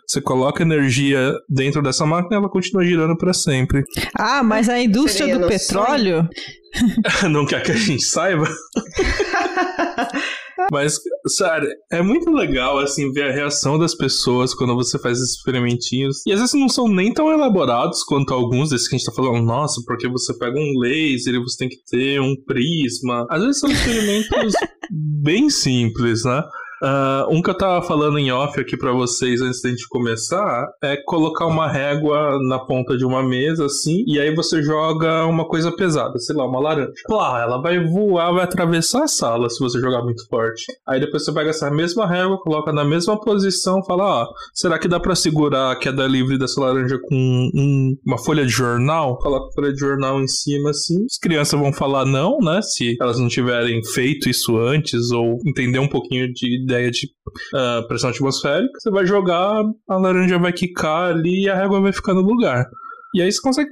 [0.06, 3.82] Você coloca energia dentro dessa máquina, ela continua girando pra sempre.
[4.14, 6.28] Ah, mas a indústria Seria do petróleo.
[7.30, 8.46] Não quer que a gente saiba?
[10.70, 10.98] Mas,
[11.28, 16.22] sério, é muito legal, assim, ver a reação das pessoas quando você faz esses experimentinhos.
[16.26, 19.12] E às vezes não são nem tão elaborados quanto alguns desses que a gente tá
[19.12, 19.44] falando.
[19.44, 23.26] Nossa, porque você pega um laser e você tem que ter um prisma.
[23.30, 24.54] Às vezes são experimentos
[24.90, 26.42] bem simples, né?
[26.82, 30.66] Ah, um que eu tava falando em off aqui pra vocês antes da gente começar
[30.82, 35.46] é colocar uma régua na ponta de uma mesa assim, e aí você joga uma
[35.46, 36.92] coisa pesada, sei lá, uma laranja.
[37.06, 40.64] Plá, ela vai voar, vai atravessar a sala se você jogar muito forte.
[40.86, 44.88] Aí depois você pega essa mesma régua, coloca na mesma posição, fala: Ó, será que
[44.88, 47.14] dá pra segurar a queda livre dessa laranja com
[47.54, 49.16] um- uma folha de jornal?
[49.18, 51.04] Coloca a folha de jornal em cima assim.
[51.04, 52.60] As crianças vão falar não, né?
[52.62, 57.08] Se elas não tiverem feito isso antes ou entender um pouquinho de ideia de
[57.54, 61.92] ah, pressão atmosférica, você vai jogar, a laranja vai quicar ali e a régua vai
[61.92, 62.66] ficar no lugar.
[63.14, 63.68] E aí você consegue,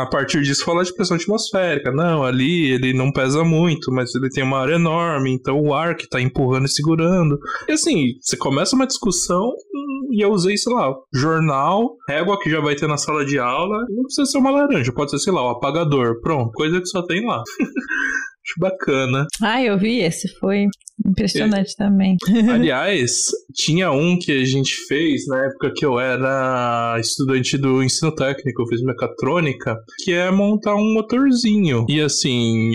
[0.00, 1.90] a partir disso, falar de pressão atmosférica.
[1.90, 5.96] Não, ali ele não pesa muito, mas ele tem uma área enorme, então o ar
[5.96, 7.36] que tá empurrando e segurando.
[7.68, 12.48] E assim, você começa uma discussão hum, e eu usei, sei lá, jornal, régua que
[12.48, 13.84] já vai ter na sala de aula.
[13.88, 16.20] Não precisa ser uma laranja, pode ser, sei lá, o apagador.
[16.20, 17.42] Pronto, coisa que só tem lá.
[18.58, 19.26] Bacana.
[19.40, 20.66] Ah, eu vi esse, foi
[21.06, 22.16] impressionante também.
[22.52, 28.14] Aliás, tinha um que a gente fez na época que eu era estudante do ensino
[28.14, 31.86] técnico, eu fiz mecatrônica, que é montar um motorzinho.
[31.88, 32.72] E assim.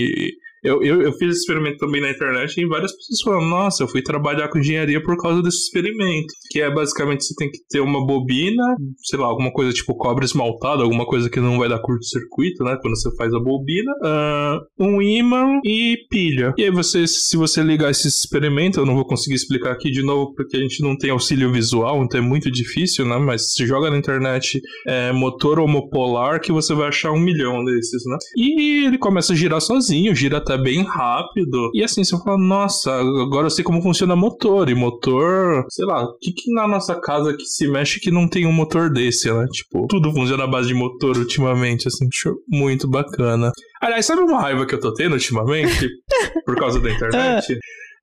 [0.65, 3.87] Eu, eu, eu fiz esse experimento também na internet e várias pessoas falaram: Nossa, eu
[3.87, 6.33] fui trabalhar com engenharia por causa desse experimento.
[6.49, 8.63] Que é basicamente você tem que ter uma bobina,
[9.03, 12.77] sei lá, alguma coisa tipo cobre esmaltado, alguma coisa que não vai dar curto-circuito, né?
[12.81, 16.53] Quando você faz a bobina, ah, um ímã e pilha.
[16.57, 20.01] E aí você, se você ligar esse experimento, eu não vou conseguir explicar aqui de
[20.01, 23.17] novo porque a gente não tem auxílio visual, então é muito difícil, né?
[23.17, 28.03] Mas se joga na internet é, motor homopolar que você vai achar um milhão desses,
[28.05, 28.17] né?
[28.35, 31.71] E ele começa a girar sozinho, gira até bem rápido.
[31.73, 34.69] E assim, você fala, nossa, agora eu sei como funciona motor.
[34.69, 38.27] E motor, sei lá, o que, que na nossa casa que se mexe que não
[38.27, 39.45] tem um motor desse, né?
[39.51, 42.07] Tipo, tudo funciona à base de motor ultimamente, assim,
[42.47, 43.51] muito bacana.
[43.81, 45.89] Aliás, sabe uma raiva que eu tô tendo ultimamente?
[46.45, 47.57] por causa da internet?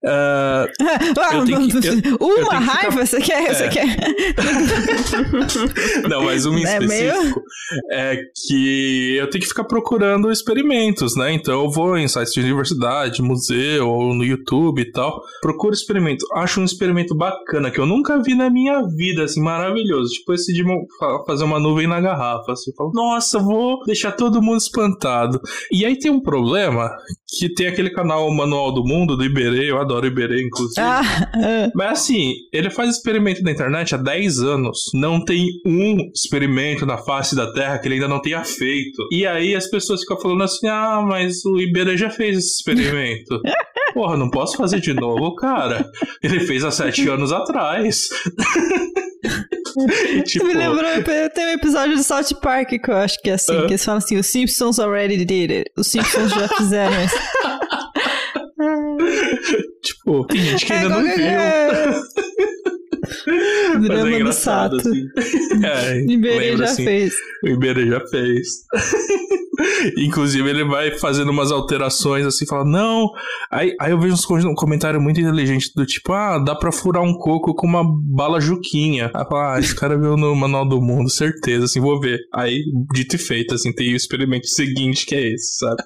[0.05, 0.67] Ah,
[1.35, 3.55] Eu tenho que- eu- eu uma que raiva, ficar- você quer?
[3.55, 3.69] Você É.
[3.69, 3.97] quer?
[6.09, 7.43] Não, mas um em É meio- específico
[7.91, 11.33] é que eu tenho que ficar procurando experimentos, né?
[11.33, 15.21] Então eu vou em sites de universidade, museu ou no YouTube e tal.
[15.41, 16.25] Procuro experimento.
[16.35, 20.11] Acho um experimento bacana que eu nunca vi na minha vida, assim, maravilhoso.
[20.13, 20.65] Tipo esse de
[21.27, 22.73] fazer uma nuvem na garrafa, assim.
[22.77, 25.41] Falo, Nossa, vou deixar todo mundo espantado.
[25.71, 26.91] E aí tem um problema
[27.39, 30.81] que tem aquele canal Manual do Mundo, do Iberê, eu adoro Iberê, inclusive.
[30.81, 31.01] Ah,
[31.35, 31.71] ah.
[31.75, 34.91] Mas assim, ele faz experimento na internet há 10 anos.
[34.95, 39.07] Não tem um experimento na face da Terra que ele ainda não tenha feito.
[39.11, 43.41] E aí as pessoas ficam falando assim: ah, mas o Iberê já fez esse experimento.
[43.95, 45.85] Porra, não posso fazer de novo, cara.
[46.23, 48.09] Ele fez há 7 anos atrás.
[50.27, 50.85] tipo, Me lembrou,
[51.35, 53.61] tem um episódio do South Park que eu acho que é assim, Ah.
[53.67, 55.71] que eles falam assim, os Simpsons already did it.
[55.77, 57.17] Os Simpsons já fizeram isso.
[60.05, 61.27] Tipo, tem gente que ainda não qualquer- viu.
[61.27, 62.03] é.
[63.75, 64.77] Mas é Drama do Sato.
[64.77, 65.07] assim.
[65.65, 67.15] É, Iberê já assim, fez.
[67.45, 68.49] O Iberê já fez.
[69.99, 73.11] Inclusive, ele vai fazendo umas alterações assim, fala, não.
[73.51, 74.15] Aí, aí eu vejo
[74.49, 78.41] um comentário muito inteligente do tipo, ah, dá pra furar um coco com uma bala
[78.41, 79.11] juquinha.
[79.15, 82.19] Aí fala, ah, esse cara viu no Manual do Mundo, certeza, assim, vou ver.
[82.35, 82.63] Aí,
[82.95, 85.83] dito e feito, assim, tem o experimento seguinte que é esse, sabe?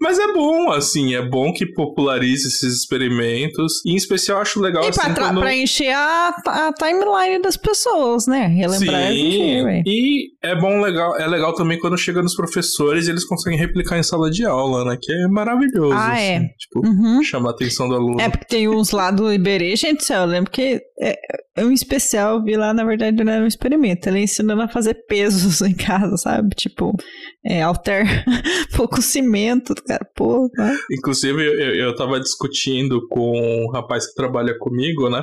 [0.00, 3.84] Mas é bom, assim, é bom que popularize esses experimentos.
[3.84, 5.40] E em especial, eu acho legal E assim, pra, quando...
[5.40, 8.46] pra encher a, a timeline das pessoas, né?
[8.46, 9.82] Relembrar e encher, ué.
[9.86, 13.98] e é bom, legal, é legal também quando chega nos professores e eles conseguem replicar
[13.98, 14.96] em sala de aula, né?
[15.00, 15.94] Que é maravilhoso.
[15.94, 16.40] Ah, assim, é.
[16.58, 17.22] Tipo, Uhum.
[17.22, 18.20] chamar a atenção do aluno.
[18.20, 21.16] É, porque tem uns lá do Iberê, gente eu lembro que é, é
[21.58, 25.60] um especial, vi lá, na verdade, não era um experimento, ele ensinando a fazer pesos
[25.62, 26.54] em casa, sabe?
[26.54, 26.96] Tipo,
[27.44, 28.04] é, alter
[28.76, 30.76] pouco cimento, cara, pô, né?
[30.92, 35.22] Inclusive, eu, eu tava discutindo com um rapaz que trabalha comigo, né?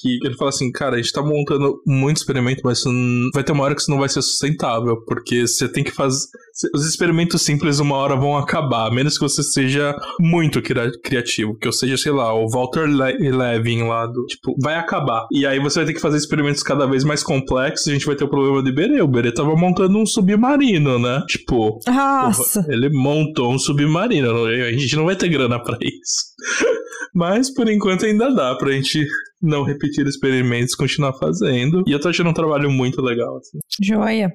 [0.00, 3.52] Que ele fala assim, cara, a gente tá montando muito experimento, mas não- vai ter
[3.52, 6.26] uma hora que isso não vai ser sustentável, porque você tem que fazer.
[6.74, 11.56] Os experimentos simples uma hora vão acabar, a menos que você seja muito cria- criativo,
[11.56, 14.24] que eu seja, sei lá, o Walter Le- Levin lá do.
[14.26, 15.26] Tipo, vai acabar.
[15.32, 18.16] E aí você vai ter que fazer experimentos cada vez mais complexos, a gente vai
[18.16, 19.00] ter o problema do Iberê.
[19.00, 21.22] O Iberê tava montando um submarino, né?
[21.28, 21.78] Tipo.
[21.86, 22.66] Nossa!
[22.68, 24.44] Ele montou um submarino.
[24.46, 26.28] A gente não vai ter grana pra isso.
[27.14, 29.06] Mas por enquanto ainda dá pra gente
[29.40, 31.82] não repetir experimentos, continuar fazendo.
[31.86, 33.36] E eu tô achando um trabalho muito legal.
[33.38, 33.58] Assim.
[33.82, 34.32] Joia.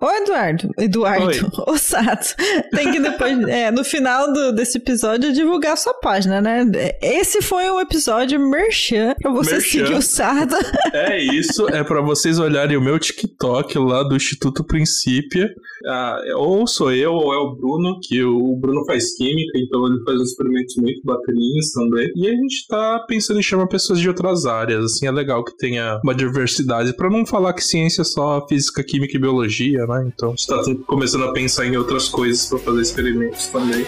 [0.00, 2.34] Ô, Eduardo, Eduardo, ô Sato,
[2.72, 6.64] tem que depois, é, no final do- desse episódio, divulgar a sua página, né?
[7.02, 9.68] Esse foi um episódio merchan pra você Merchan.
[9.86, 10.54] seguir o Sato.
[10.92, 15.48] É isso, é pra vocês olharem o meu TikTok lá do Instituto Princípia.
[15.86, 20.02] Ah, ou sou eu, ou é o Bruno, que o Bruno faz química, então ele
[20.04, 22.10] faz uns experimentos muito bacaninhos também.
[22.16, 25.56] E a gente tá pensando em chamar pessoas de outras áreas, assim, é legal que
[25.56, 30.10] tenha uma diversidade, pra não falar que ciência é só física, química e biologia, né?
[30.14, 33.84] Então gente tá começando a pensar em outras coisas pra fazer experimentos também.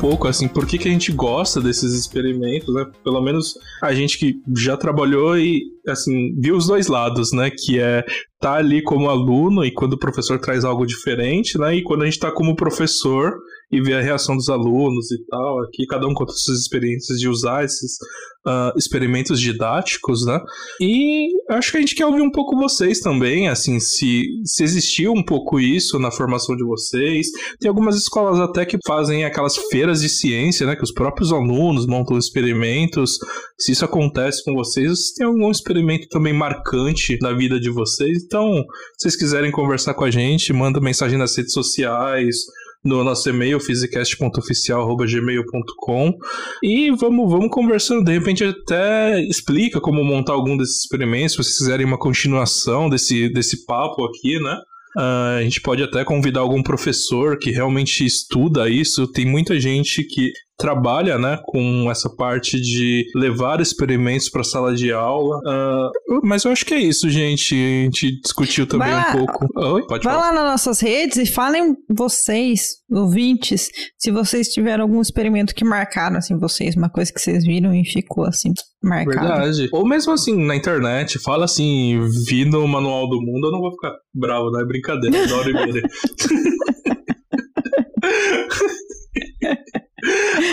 [0.00, 2.86] Pouco assim, por que, que a gente gosta desses experimentos, né?
[3.04, 7.50] Pelo menos a gente que já trabalhou e assim, viu os dois lados, né?
[7.50, 8.04] Que é
[8.40, 11.76] tá ali como aluno e quando o professor traz algo diferente, né?
[11.76, 13.34] E quando a gente tá como professor
[13.70, 17.28] e vê a reação dos alunos e tal, aqui cada um conta suas experiências de
[17.28, 17.98] usar esses
[18.46, 20.40] ah, experimentos didáticos, né?
[20.80, 25.12] E acho que a gente quer ouvir um pouco vocês também, assim, se, se existiu
[25.12, 30.00] um pouco isso na formação de vocês, tem algumas escolas até que fazem aquelas feiras
[30.00, 30.74] de ciência, né?
[30.74, 33.18] Que os próprios alunos montam experimentos.
[33.58, 38.24] Se isso acontece com vocês, se tem algum experimento também marcante na vida de vocês.
[38.24, 38.64] Então,
[38.96, 42.36] se vocês quiserem conversar com a gente, manda mensagem nas redes sociais,
[42.84, 46.18] no nosso e-mail, physicast.oficial.gmail.com
[46.62, 48.04] e vamos, vamos conversando.
[48.04, 53.28] De repente até explica como montar algum desses experimentos, se vocês quiserem uma continuação desse,
[53.32, 54.58] desse papo aqui, né?
[54.96, 59.06] Ah, a gente pode até convidar algum professor que realmente estuda isso.
[59.06, 64.92] Tem muita gente que trabalha, né, com essa parte de levar experimentos para sala de
[64.92, 65.40] aula.
[65.46, 65.90] Ah,
[66.22, 67.54] mas eu acho que é isso, gente.
[67.54, 69.10] A gente discutiu também lá.
[69.10, 69.46] um pouco.
[69.56, 70.30] Oi, pode Vai falar.
[70.30, 76.18] lá nas nossas redes e falem vocês, ouvintes, se vocês tiveram algum experimento que marcaram,
[76.18, 78.52] assim, vocês, uma coisa que vocês viram e ficou, assim,
[78.82, 79.26] marcado.
[79.26, 79.68] Verdade.
[79.72, 83.72] Ou mesmo assim, na internet, fala assim, vi no Manual do Mundo, eu não vou
[83.72, 85.82] ficar bravo, não é brincadeira, eu adoro Iberê.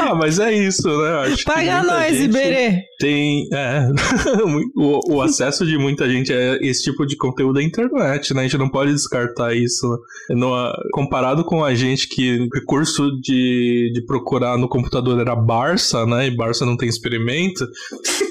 [0.01, 1.33] Ah, mas é isso, né?
[1.33, 2.83] Acho Paga nós, gente Iberê.
[2.99, 3.47] Tem.
[3.53, 3.88] É,
[4.75, 8.41] o, o, acesso de muita gente a esse tipo de conteúdo da internet, né?
[8.41, 9.88] A gente não pode descartar isso.
[10.29, 10.53] No,
[10.91, 16.27] comparado com a gente que o recurso de, de procurar no computador era Barça, né?
[16.27, 17.67] E Barça não tem experimento.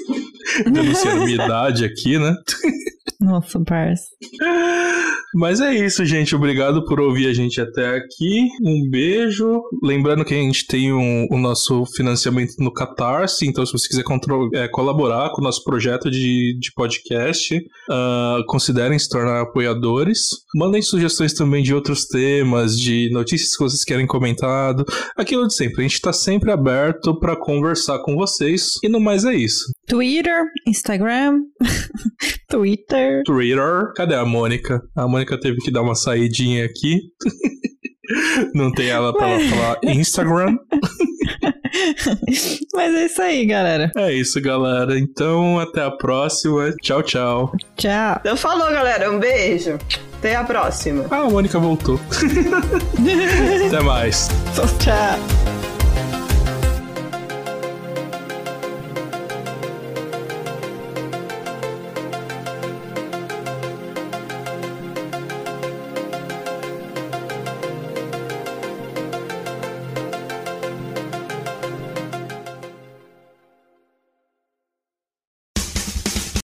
[0.71, 2.35] Denunciando minha idade aqui, né?
[3.19, 4.05] Nossa, parça.
[5.33, 6.35] Mas é isso, gente.
[6.35, 8.47] Obrigado por ouvir a gente até aqui.
[8.63, 9.61] Um beijo.
[9.83, 14.03] Lembrando que a gente tem um, o nosso financiamento no Catarse, então se você quiser
[14.53, 20.19] é, colaborar com o nosso projeto de, de podcast, uh, considerem se tornar apoiadores.
[20.55, 24.85] Mandem sugestões também de outros temas, de notícias que vocês querem comentado.
[25.15, 25.79] Aquilo de sempre.
[25.79, 28.75] A gente está sempre aberto para conversar com vocês.
[28.83, 29.65] E no mais é isso.
[29.87, 31.41] Twitter, Instagram,
[32.49, 33.06] Twitter.
[33.25, 33.93] Twitter.
[33.95, 34.81] Cadê a Mônica?
[34.95, 36.99] A Mônica teve que dar uma saidinha aqui.
[38.53, 40.57] Não tem ela pra ela falar Instagram.
[42.73, 43.91] Mas é isso aí, galera.
[43.95, 44.97] É isso, galera.
[44.97, 46.73] Então, até a próxima.
[46.81, 47.51] Tchau, tchau.
[47.75, 48.17] Tchau.
[48.19, 49.11] Então falou, galera.
[49.11, 49.77] Um beijo.
[50.17, 51.05] Até a próxima.
[51.11, 51.99] Ah, a Mônica voltou.
[53.67, 54.29] até mais.
[54.79, 55.46] Tchau.